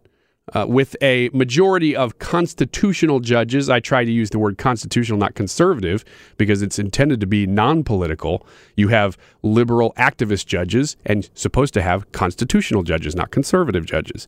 uh, 0.55 0.67
with 0.69 0.97
a 1.01 1.29
majority 1.33 1.95
of 1.95 2.19
constitutional 2.19 3.21
judges. 3.21 3.69
I 3.69 3.81
try 3.81 4.05
to 4.05 4.11
use 4.11 4.31
the 4.31 4.39
word 4.39 4.59
constitutional, 4.59 5.19
not 5.19 5.35
conservative, 5.35 6.05
because 6.37 6.63
it's 6.63 6.79
intended 6.79 7.21
to 7.21 7.27
be 7.27 7.47
non 7.47 7.85
political. 7.85 8.47
You 8.77 8.89
have 8.89 9.17
liberal 9.43 9.93
activist 9.97 10.47
judges 10.47 10.97
and 11.07 11.29
supposed 11.35 11.75
to 11.75 11.83
have 11.83 12.11
constitutional 12.13 12.83
judges, 12.83 13.15
not 13.15 13.31
conservative 13.31 13.87
judges. 13.87 14.27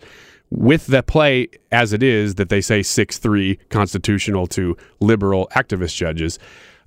With 0.51 0.87
the 0.87 1.03
play 1.03 1.49
as 1.71 1.93
it 1.93 2.03
is, 2.03 2.35
that 2.35 2.51
they 2.51 2.61
say 2.61 2.83
6 2.83 3.19
3 3.19 3.57
constitutional 3.71 4.47
to 4.49 4.77
liberal 5.01 5.49
activist 5.55 5.97
judges, 5.97 6.39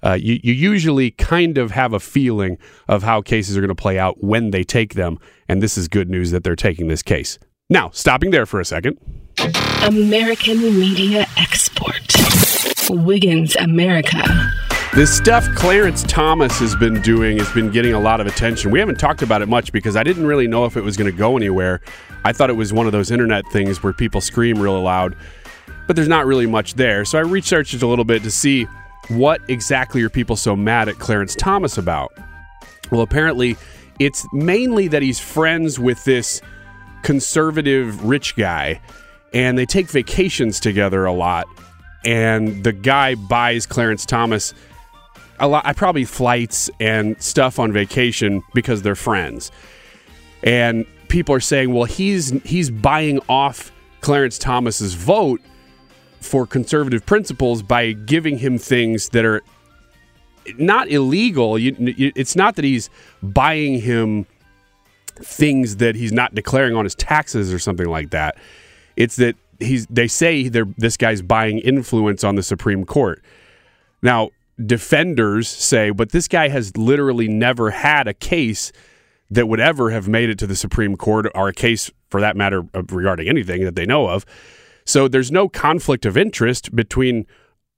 uh, 0.04 0.14
you, 0.14 0.40
you 0.44 0.54
usually 0.54 1.12
kind 1.12 1.58
of 1.58 1.72
have 1.72 1.94
a 1.94 2.00
feeling 2.00 2.60
of 2.88 3.02
how 3.02 3.22
cases 3.22 3.58
are 3.58 3.62
going 3.62 3.70
to 3.70 3.76
play 3.76 3.98
out 3.98 4.24
when 4.24 4.52
they 4.52 4.64
take 4.64 4.94
them. 4.94 5.18
And 5.50 5.64
this 5.64 5.78
is 5.78 5.88
good 5.88 6.10
news 6.10 6.30
that 6.32 6.44
they're 6.44 6.56
taking 6.56 6.90
this 6.90 7.02
case. 7.02 7.40
Now, 7.68 7.90
stopping 7.90 8.30
there 8.30 8.46
for 8.46 8.60
a 8.60 8.66
second. 8.66 9.00
American 9.82 10.62
Media 10.80 11.26
Export. 11.36 12.14
Wiggins 12.92 13.56
America. 13.56 14.22
This 14.94 15.18
stuff 15.18 15.44
Clarence 15.56 16.04
Thomas 16.04 16.60
has 16.60 16.76
been 16.76 17.02
doing 17.02 17.40
has 17.40 17.52
been 17.54 17.72
getting 17.72 17.94
a 17.94 18.00
lot 18.00 18.22
of 18.22 18.28
attention. 18.28 18.70
We 18.70 18.78
haven't 18.78 19.00
talked 19.00 19.24
about 19.24 19.42
it 19.42 19.48
much 19.48 19.72
because 19.72 19.96
I 19.96 20.04
didn't 20.04 20.28
really 20.28 20.48
know 20.48 20.66
if 20.66 20.78
it 20.78 20.82
was 20.82 20.96
going 20.96 21.12
to 21.12 21.18
go 21.18 21.38
anywhere. 21.38 21.82
I 22.24 22.34
thought 22.34 22.52
it 22.52 22.56
was 22.56 22.72
one 22.72 22.86
of 22.86 22.92
those 22.92 23.10
internet 23.10 23.48
things 23.48 23.82
where 23.82 23.94
people 23.94 24.22
scream 24.22 24.60
real 24.60 24.80
loud, 24.80 25.16
but 25.88 25.96
there's 25.96 26.08
not 26.08 26.28
really 26.28 26.46
much 26.46 26.76
there. 26.76 27.04
So 27.04 27.18
I 27.18 27.22
researched 27.22 27.74
it 27.74 27.82
a 27.82 27.88
little 27.88 28.06
bit 28.06 28.22
to 28.22 28.32
see 28.32 28.68
what 29.08 29.42
exactly 29.48 30.04
are 30.04 30.10
people 30.10 30.36
so 30.36 30.56
mad 30.56 30.88
at 30.88 31.00
Clarence 31.00 31.34
Thomas 31.34 31.80
about. 31.80 32.12
Well, 32.92 33.02
apparently, 33.02 33.58
it's 33.98 34.24
mainly 34.34 34.88
that 34.90 35.02
he's 35.02 35.20
friends 35.20 35.80
with 35.80 36.04
this 36.06 36.44
conservative 37.06 38.04
rich 38.04 38.36
guy 38.36 38.82
and 39.32 39.58
they 39.58 39.66
take 39.66 39.88
vacations 39.88 40.60
together 40.60 41.06
a 41.06 41.14
lot. 41.14 41.46
And 42.04 42.64
the 42.64 42.74
guy 42.74 43.14
buys 43.14 43.68
Clarence 43.68 44.06
Thomas 44.06 44.54
a 45.40 45.48
lot, 45.48 45.66
I 45.66 45.74
probably 45.74 46.06
flights 46.06 46.70
and 46.80 47.22
stuff 47.22 47.60
on 47.60 47.72
vacation 47.72 48.42
because 48.54 48.82
they're 48.82 48.96
friends. 48.96 49.52
And 50.44 50.86
people 51.08 51.36
are 51.36 51.42
saying, 51.42 51.74
well, 51.74 51.84
he's 51.84 52.30
he's 52.44 52.70
buying 52.72 53.20
off 53.30 53.72
Clarence 54.02 54.38
Thomas's 54.40 54.94
vote 54.96 55.42
for 56.22 56.48
conservative 56.48 57.06
principles 57.06 57.62
by 57.62 57.92
giving 57.92 58.38
him 58.40 58.58
things 58.58 59.10
that 59.10 59.26
are 59.26 59.44
not 60.58 60.90
illegal. 60.90 61.60
You, 61.60 61.76
it's 62.16 62.36
not 62.36 62.56
that 62.56 62.66
he's 62.66 62.90
buying 63.22 63.82
him 63.82 64.26
things 65.16 65.78
that 65.78 65.96
he's 65.96 66.12
not 66.12 66.36
declaring 66.36 66.76
on 66.76 66.84
his 66.84 66.96
taxes 66.96 67.54
or 67.54 67.60
something 67.60 67.88
like 67.88 68.12
that. 68.12 68.38
It's 68.96 69.16
that 69.18 69.36
he's 69.60 69.86
they 69.88 70.08
say 70.08 70.48
they're 70.48 70.68
this 70.78 70.98
guy's 70.98 71.22
buying 71.22 71.60
influence 71.60 72.24
on 72.24 72.36
the 72.36 72.44
Supreme 72.44 72.86
Court. 72.86 73.24
Now, 74.02 74.30
defenders 74.64 75.48
say, 75.48 75.90
but 75.90 76.12
this 76.12 76.28
guy 76.28 76.50
has 76.50 76.76
literally 76.78 77.28
never 77.28 77.72
had 77.72 78.08
a 78.08 78.14
case 78.14 78.72
that 79.32 79.48
would 79.48 79.60
ever 79.60 79.90
have 79.90 80.08
made 80.08 80.30
it 80.30 80.38
to 80.40 80.48
the 80.48 80.56
Supreme 80.56 80.96
Court 80.96 81.28
or 81.34 81.48
a 81.50 81.54
case 81.54 81.92
for 82.10 82.22
that 82.22 82.38
matter 82.38 82.64
regarding 82.90 83.28
anything 83.28 83.64
that 83.66 83.76
they 83.76 83.86
know 83.86 84.08
of. 84.08 84.26
So 84.86 85.08
there's 85.08 85.32
no 85.32 85.50
conflict 85.50 86.06
of 86.06 86.16
interest 86.16 86.76
between 86.76 87.26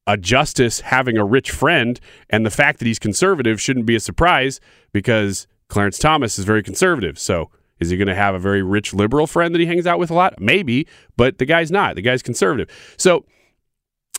a 0.05 0.17
justice 0.17 0.81
having 0.81 1.17
a 1.17 1.25
rich 1.25 1.51
friend 1.51 1.99
and 2.29 2.45
the 2.45 2.49
fact 2.49 2.79
that 2.79 2.85
he's 2.85 2.99
conservative 2.99 3.61
shouldn't 3.61 3.85
be 3.85 3.95
a 3.95 3.99
surprise 3.99 4.59
because 4.93 5.47
Clarence 5.69 5.97
Thomas 5.97 6.39
is 6.39 6.45
very 6.45 6.63
conservative. 6.63 7.19
So 7.19 7.49
is 7.79 7.89
he 7.89 7.97
going 7.97 8.07
to 8.07 8.15
have 8.15 8.35
a 8.35 8.39
very 8.39 8.63
rich 8.63 8.93
liberal 8.93 9.27
friend 9.27 9.53
that 9.53 9.59
he 9.59 9.67
hangs 9.67 9.85
out 9.85 9.99
with 9.99 10.09
a 10.09 10.13
lot? 10.13 10.39
Maybe, 10.39 10.87
but 11.15 11.37
the 11.37 11.45
guy's 11.45 11.71
not. 11.71 11.95
The 11.95 12.01
guy's 12.01 12.23
conservative. 12.23 12.69
So 12.97 13.25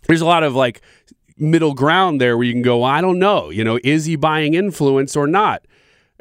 there's 0.06 0.20
a 0.20 0.26
lot 0.26 0.42
of 0.42 0.54
like 0.54 0.80
middle 1.36 1.74
ground 1.74 2.20
there 2.20 2.36
where 2.36 2.46
you 2.46 2.52
can 2.52 2.62
go, 2.62 2.82
I 2.82 3.00
don't 3.00 3.18
know, 3.18 3.50
you 3.50 3.64
know, 3.64 3.78
is 3.84 4.04
he 4.04 4.16
buying 4.16 4.54
influence 4.54 5.16
or 5.16 5.26
not? 5.26 5.66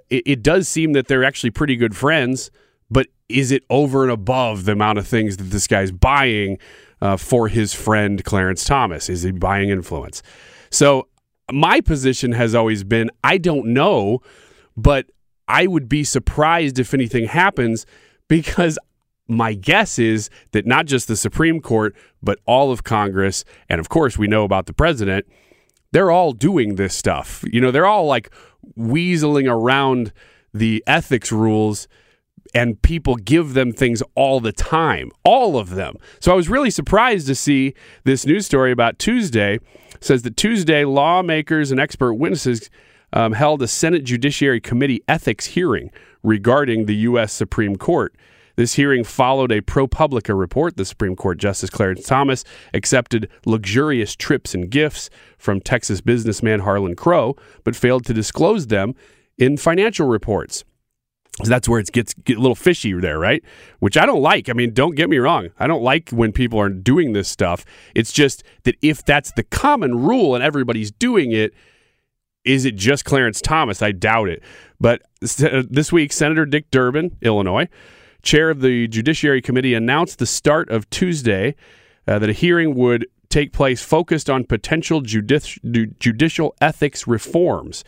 It, 0.10 0.24
it 0.26 0.44
does 0.44 0.68
seem 0.68 0.94
that 0.94 1.08
they're 1.08 1.24
actually 1.24 1.52
pretty 1.52 1.76
good 1.76 1.96
friends, 1.96 2.52
but 2.90 3.08
is 3.30 3.52
it 3.52 3.64
over 3.70 4.04
and 4.04 4.12
above 4.12 4.66
the 4.66 4.72
amount 4.72 5.00
of 5.00 5.08
things 5.08 5.38
that 5.38 5.46
this 5.46 5.68
guy's 5.68 5.92
buying 5.92 6.58
uh, 7.02 7.18
for 7.18 7.48
his 7.48 7.74
friend 7.74 8.24
Clarence 8.24 8.64
Thomas? 8.64 9.10
Is 9.10 9.24
he 9.24 9.32
buying 9.32 9.70
influence? 9.70 10.24
So 10.70 11.08
my 11.52 11.82
position 11.82 12.32
has 12.34 12.56
always 12.56 12.84
been 12.84 13.10
I 13.24 13.38
don't 13.38 13.68
know, 13.68 14.22
but 14.76 15.08
I 15.48 15.68
would 15.68 15.88
be 15.88 16.04
surprised 16.04 16.80
if 16.80 16.94
anything 16.94 17.26
happens 17.26 17.86
because 18.28 18.78
my 19.28 19.54
guess 19.54 20.00
is 20.00 20.30
that 20.52 20.66
not 20.66 20.86
just 20.86 21.08
the 21.08 21.16
Supreme 21.16 21.60
Court, 21.62 21.96
but 22.22 22.40
all 22.46 22.72
of 22.72 22.84
Congress, 22.84 23.44
and 23.70 23.80
of 23.80 23.90
course, 23.90 24.18
we 24.18 24.28
know 24.28 24.44
about 24.44 24.66
the 24.66 24.74
president, 24.74 25.26
they're 25.92 26.12
all 26.12 26.32
doing 26.32 26.76
this 26.76 26.96
stuff. 26.96 27.44
You 27.52 27.62
know, 27.62 27.72
they're 27.72 27.86
all 27.86 28.06
like 28.06 28.32
weaseling 28.78 29.50
around 29.50 30.12
the 30.54 30.84
ethics 30.88 31.32
rules, 31.32 31.88
and 32.54 32.82
people 32.82 33.16
give 33.16 33.54
them 33.54 33.72
things 33.72 34.02
all 34.16 34.40
the 34.40 34.54
time, 34.54 35.12
all 35.24 35.58
of 35.58 35.72
them. 35.72 35.96
So 36.20 36.32
I 36.32 36.36
was 36.36 36.50
really 36.50 36.70
surprised 36.70 37.28
to 37.28 37.36
see 37.36 37.74
this 38.04 38.26
news 38.26 38.46
story 38.46 38.72
about 38.72 39.00
Tuesday. 39.00 39.56
It 39.56 40.04
says 40.04 40.24
that 40.24 40.38
Tuesday, 40.38 40.86
lawmakers 40.86 41.72
and 41.72 41.80
expert 41.80 42.14
witnesses 42.14 42.70
um, 43.18 43.34
held 43.34 43.64
a 43.64 43.68
Senate 43.68 44.04
Judiciary 44.04 44.62
Committee 44.62 45.02
ethics 45.08 45.48
hearing 45.48 45.90
regarding 46.22 46.86
the 46.86 46.96
U.S. 46.98 47.34
Supreme 47.34 47.76
Court. 47.76 48.16
This 48.58 48.76
hearing 48.76 49.04
followed 49.04 49.52
a 49.52 49.60
ProPublica 49.62 50.38
report. 50.38 50.78
The 50.78 50.86
Supreme 50.86 51.16
Court 51.16 51.40
Justice 51.40 51.72
Clarence 51.72 52.06
Thomas 52.06 52.44
accepted 52.76 53.28
luxurious 53.44 54.16
trips 54.16 54.54
and 54.54 54.70
gifts 54.70 55.10
from 55.40 55.62
Texas 55.62 56.00
businessman 56.00 56.60
Harlan 56.60 56.96
Crow, 56.96 57.36
but 57.64 57.76
failed 57.76 58.06
to 58.06 58.14
disclose 58.14 58.68
them 58.68 58.94
in 59.36 59.58
financial 59.58 60.08
reports. 60.08 60.64
So 61.44 61.50
that's 61.50 61.68
where 61.68 61.80
it 61.80 61.92
gets 61.92 62.14
get 62.14 62.38
a 62.38 62.40
little 62.40 62.56
fishy 62.56 62.94
there, 62.94 63.18
right? 63.18 63.44
Which 63.80 63.98
I 63.98 64.06
don't 64.06 64.22
like. 64.22 64.48
I 64.48 64.54
mean, 64.54 64.76
don't 64.76 64.94
get 64.94 65.10
me 65.10 65.18
wrong. 65.18 65.50
I 65.58 65.66
don't 65.66 65.84
like 65.84 66.12
when 66.12 66.32
people 66.32 66.60
are 66.60 66.70
doing 66.70 67.14
this 67.14 67.28
stuff. 67.28 67.66
It's 67.96 68.12
just 68.12 68.44
that 68.64 68.76
if 68.84 69.04
that's 69.04 69.32
the 69.32 69.44
common 69.44 70.04
rule 70.04 70.36
and 70.36 70.44
everybody's 70.44 70.92
doing 70.92 71.32
it, 71.32 71.56
is 72.48 72.66
it 72.66 72.76
just 72.76 73.06
Clarence 73.06 73.42
Thomas? 73.42 73.82
I 73.82 73.92
doubt 73.92 74.30
it. 74.30 74.42
But 74.80 75.02
this 75.20 75.92
week, 75.92 76.14
Senator 76.14 76.46
Dick 76.46 76.72
Durbin, 76.72 77.18
Illinois, 77.22 77.68
chair 78.22 78.50
of 78.50 78.62
the 78.62 78.88
Judiciary 78.88 79.42
Committee, 79.42 79.74
announced 79.74 80.20
the 80.20 80.26
start 80.26 80.70
of 80.70 80.90
Tuesday 80.90 81.56
uh, 82.08 82.20
that 82.20 82.30
a 82.30 82.34
hearing 82.34 82.76
would 82.76 83.08
take 83.30 83.52
place 83.52 83.84
focused 83.84 84.30
on 84.30 84.46
potential 84.46 85.02
judici- 85.02 85.60
judicial 86.00 86.56
ethics 86.62 87.06
reforms. 87.06 87.84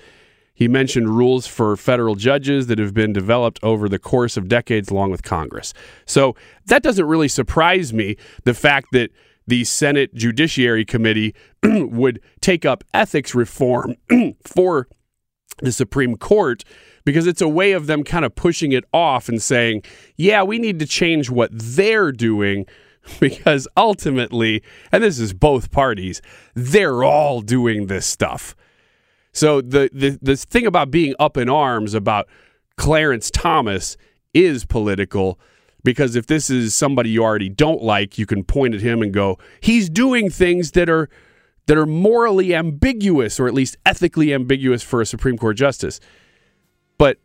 He 0.54 0.68
mentioned 0.68 1.08
rules 1.08 1.48
for 1.48 1.78
federal 1.78 2.16
judges 2.16 2.68
that 2.68 2.80
have 2.80 2.94
been 2.94 3.14
developed 3.14 3.60
over 3.64 3.88
the 3.88 4.00
course 4.00 4.36
of 4.36 4.50
decades 4.50 4.90
along 4.90 5.12
with 5.12 5.24
Congress. 5.24 5.74
So 6.06 6.36
that 6.66 6.84
doesn't 6.84 7.06
really 7.06 7.30
surprise 7.30 7.94
me, 7.94 8.18
the 8.44 8.54
fact 8.54 8.88
that 8.92 9.12
the 9.48 9.64
Senate 9.64 10.14
Judiciary 10.14 10.84
Committee 10.86 11.34
would 11.64 12.22
take 12.42 12.66
up 12.66 12.84
ethics 12.94 13.36
reform 13.36 13.96
for 14.46 14.88
the 15.62 15.72
Supreme 15.72 16.16
Court 16.16 16.64
because 17.06 17.28
it's 17.28 17.42
a 17.42 17.48
way 17.48 17.72
of 17.72 17.88
them 17.88 18.04
kind 18.04 18.26
of 18.26 18.36
pushing 18.36 18.72
it 18.72 18.86
off 18.94 19.30
and 19.30 19.42
saying, 19.42 19.84
yeah, 20.16 20.44
we 20.44 20.60
need 20.60 20.80
to 20.80 20.86
change 20.86 21.30
what 21.30 21.50
they're 21.54 22.12
doing 22.12 22.66
because 23.20 23.68
ultimately, 23.76 24.64
and 24.92 25.04
this 25.04 25.20
is 25.20 25.34
both 25.34 25.72
parties, 25.72 26.22
they're 26.54 27.04
all 27.04 27.42
doing 27.42 27.88
this 27.88 28.06
stuff. 28.06 28.56
So 29.32 29.62
the, 29.62 29.90
the 29.94 30.18
the 30.22 30.36
thing 30.36 30.66
about 30.66 30.92
being 30.92 31.16
up 31.20 31.38
in 31.38 31.50
arms 31.50 31.94
about 31.94 32.28
Clarence 32.78 33.30
Thomas 33.30 33.96
is 34.34 34.66
political 34.66 35.40
because 35.84 36.16
if 36.16 36.28
this 36.28 36.50
is 36.50 36.76
somebody 36.76 37.12
you 37.12 37.24
already 37.24 37.50
don't 37.50 37.82
like, 37.82 38.18
you 38.18 38.26
can 38.26 38.44
point 38.44 38.76
at 38.76 38.82
him 38.82 39.02
and 39.02 39.14
go, 39.14 39.38
he's 39.62 39.90
doing 39.90 40.30
things 40.30 40.72
that 40.72 40.90
are 40.90 41.10
that 41.66 41.78
are 41.78 41.86
morally 41.86 42.56
ambiguous 42.56 43.40
or 43.40 43.48
at 43.48 43.54
least 43.54 43.78
ethically 43.86 44.34
ambiguous 44.34 44.82
for 44.84 45.02
a 45.02 45.06
Supreme 45.06 45.38
Court 45.38 45.58
justice. 45.58 46.00
But 46.98 47.18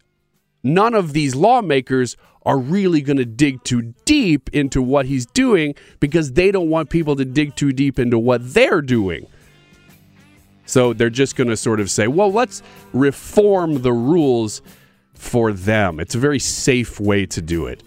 none 0.63 0.95
of 0.95 1.13
these 1.13 1.35
lawmakers 1.35 2.17
are 2.47 2.59
really 2.59 3.01
going 3.01 3.17
to 3.17 3.25
dig 3.25 3.63
too 3.65 3.95
deep 4.05 4.51
into 4.53 4.83
what 4.83 5.07
he's 5.07 5.27
doing 5.27 5.75
because 5.99 6.33
they 6.33 6.51
don't 6.51 6.69
want 6.69 6.91
people 6.91 7.17
to 7.17 7.25
dig 7.25 7.57
too 7.57 7.73
deep 7.73 7.99
into 7.99 8.19
what 8.19 8.53
they're 8.53 8.83
doing. 8.83 9.27
So 10.67 10.93
they're 10.93 11.11
just 11.11 11.37
going 11.37 11.49
to 11.49 11.57
sort 11.57 11.81
of 11.81 11.91
say, 11.91 12.07
well, 12.07 12.33
let's 12.33 12.63
reform 12.93 13.83
the 13.83 13.93
rules 13.93 14.63
for 15.15 15.53
them. 15.53 16.01
It's 16.01 16.15
a 16.15 16.19
very 16.19 16.39
safe 16.39 17.01
way 17.01 17.27
to 17.27 17.41
do 17.41 17.67
it. 17.67 17.83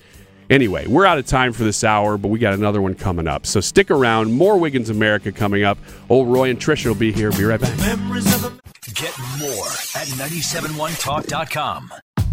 Anyway, 0.50 0.88
we're 0.88 1.06
out 1.06 1.18
of 1.18 1.26
time 1.26 1.54
for 1.54 1.64
this 1.64 1.84
hour, 1.84 2.18
but 2.18 2.30
we 2.30 2.39
got 2.39 2.54
another 2.54 2.82
one 2.82 2.95
coming 2.95 3.28
up. 3.28 3.45
So 3.45 3.60
stick 3.60 3.91
around. 3.91 4.34
More 4.34 4.58
Wiggins 4.58 4.89
America 4.89 5.32
coming 5.32 5.64
up. 5.64 5.78
Old 6.10 6.28
Roy 6.28 6.50
and 6.50 6.60
Trisha 6.60 6.88
will 6.88 6.95
be 6.95 7.12
here. 7.12 7.32
Be 7.32 7.43
right 7.43 7.60
back. 7.60 7.78
Get 7.78 9.14
more 9.39 9.68
at 9.95 10.08
971talk.com. 10.08 11.91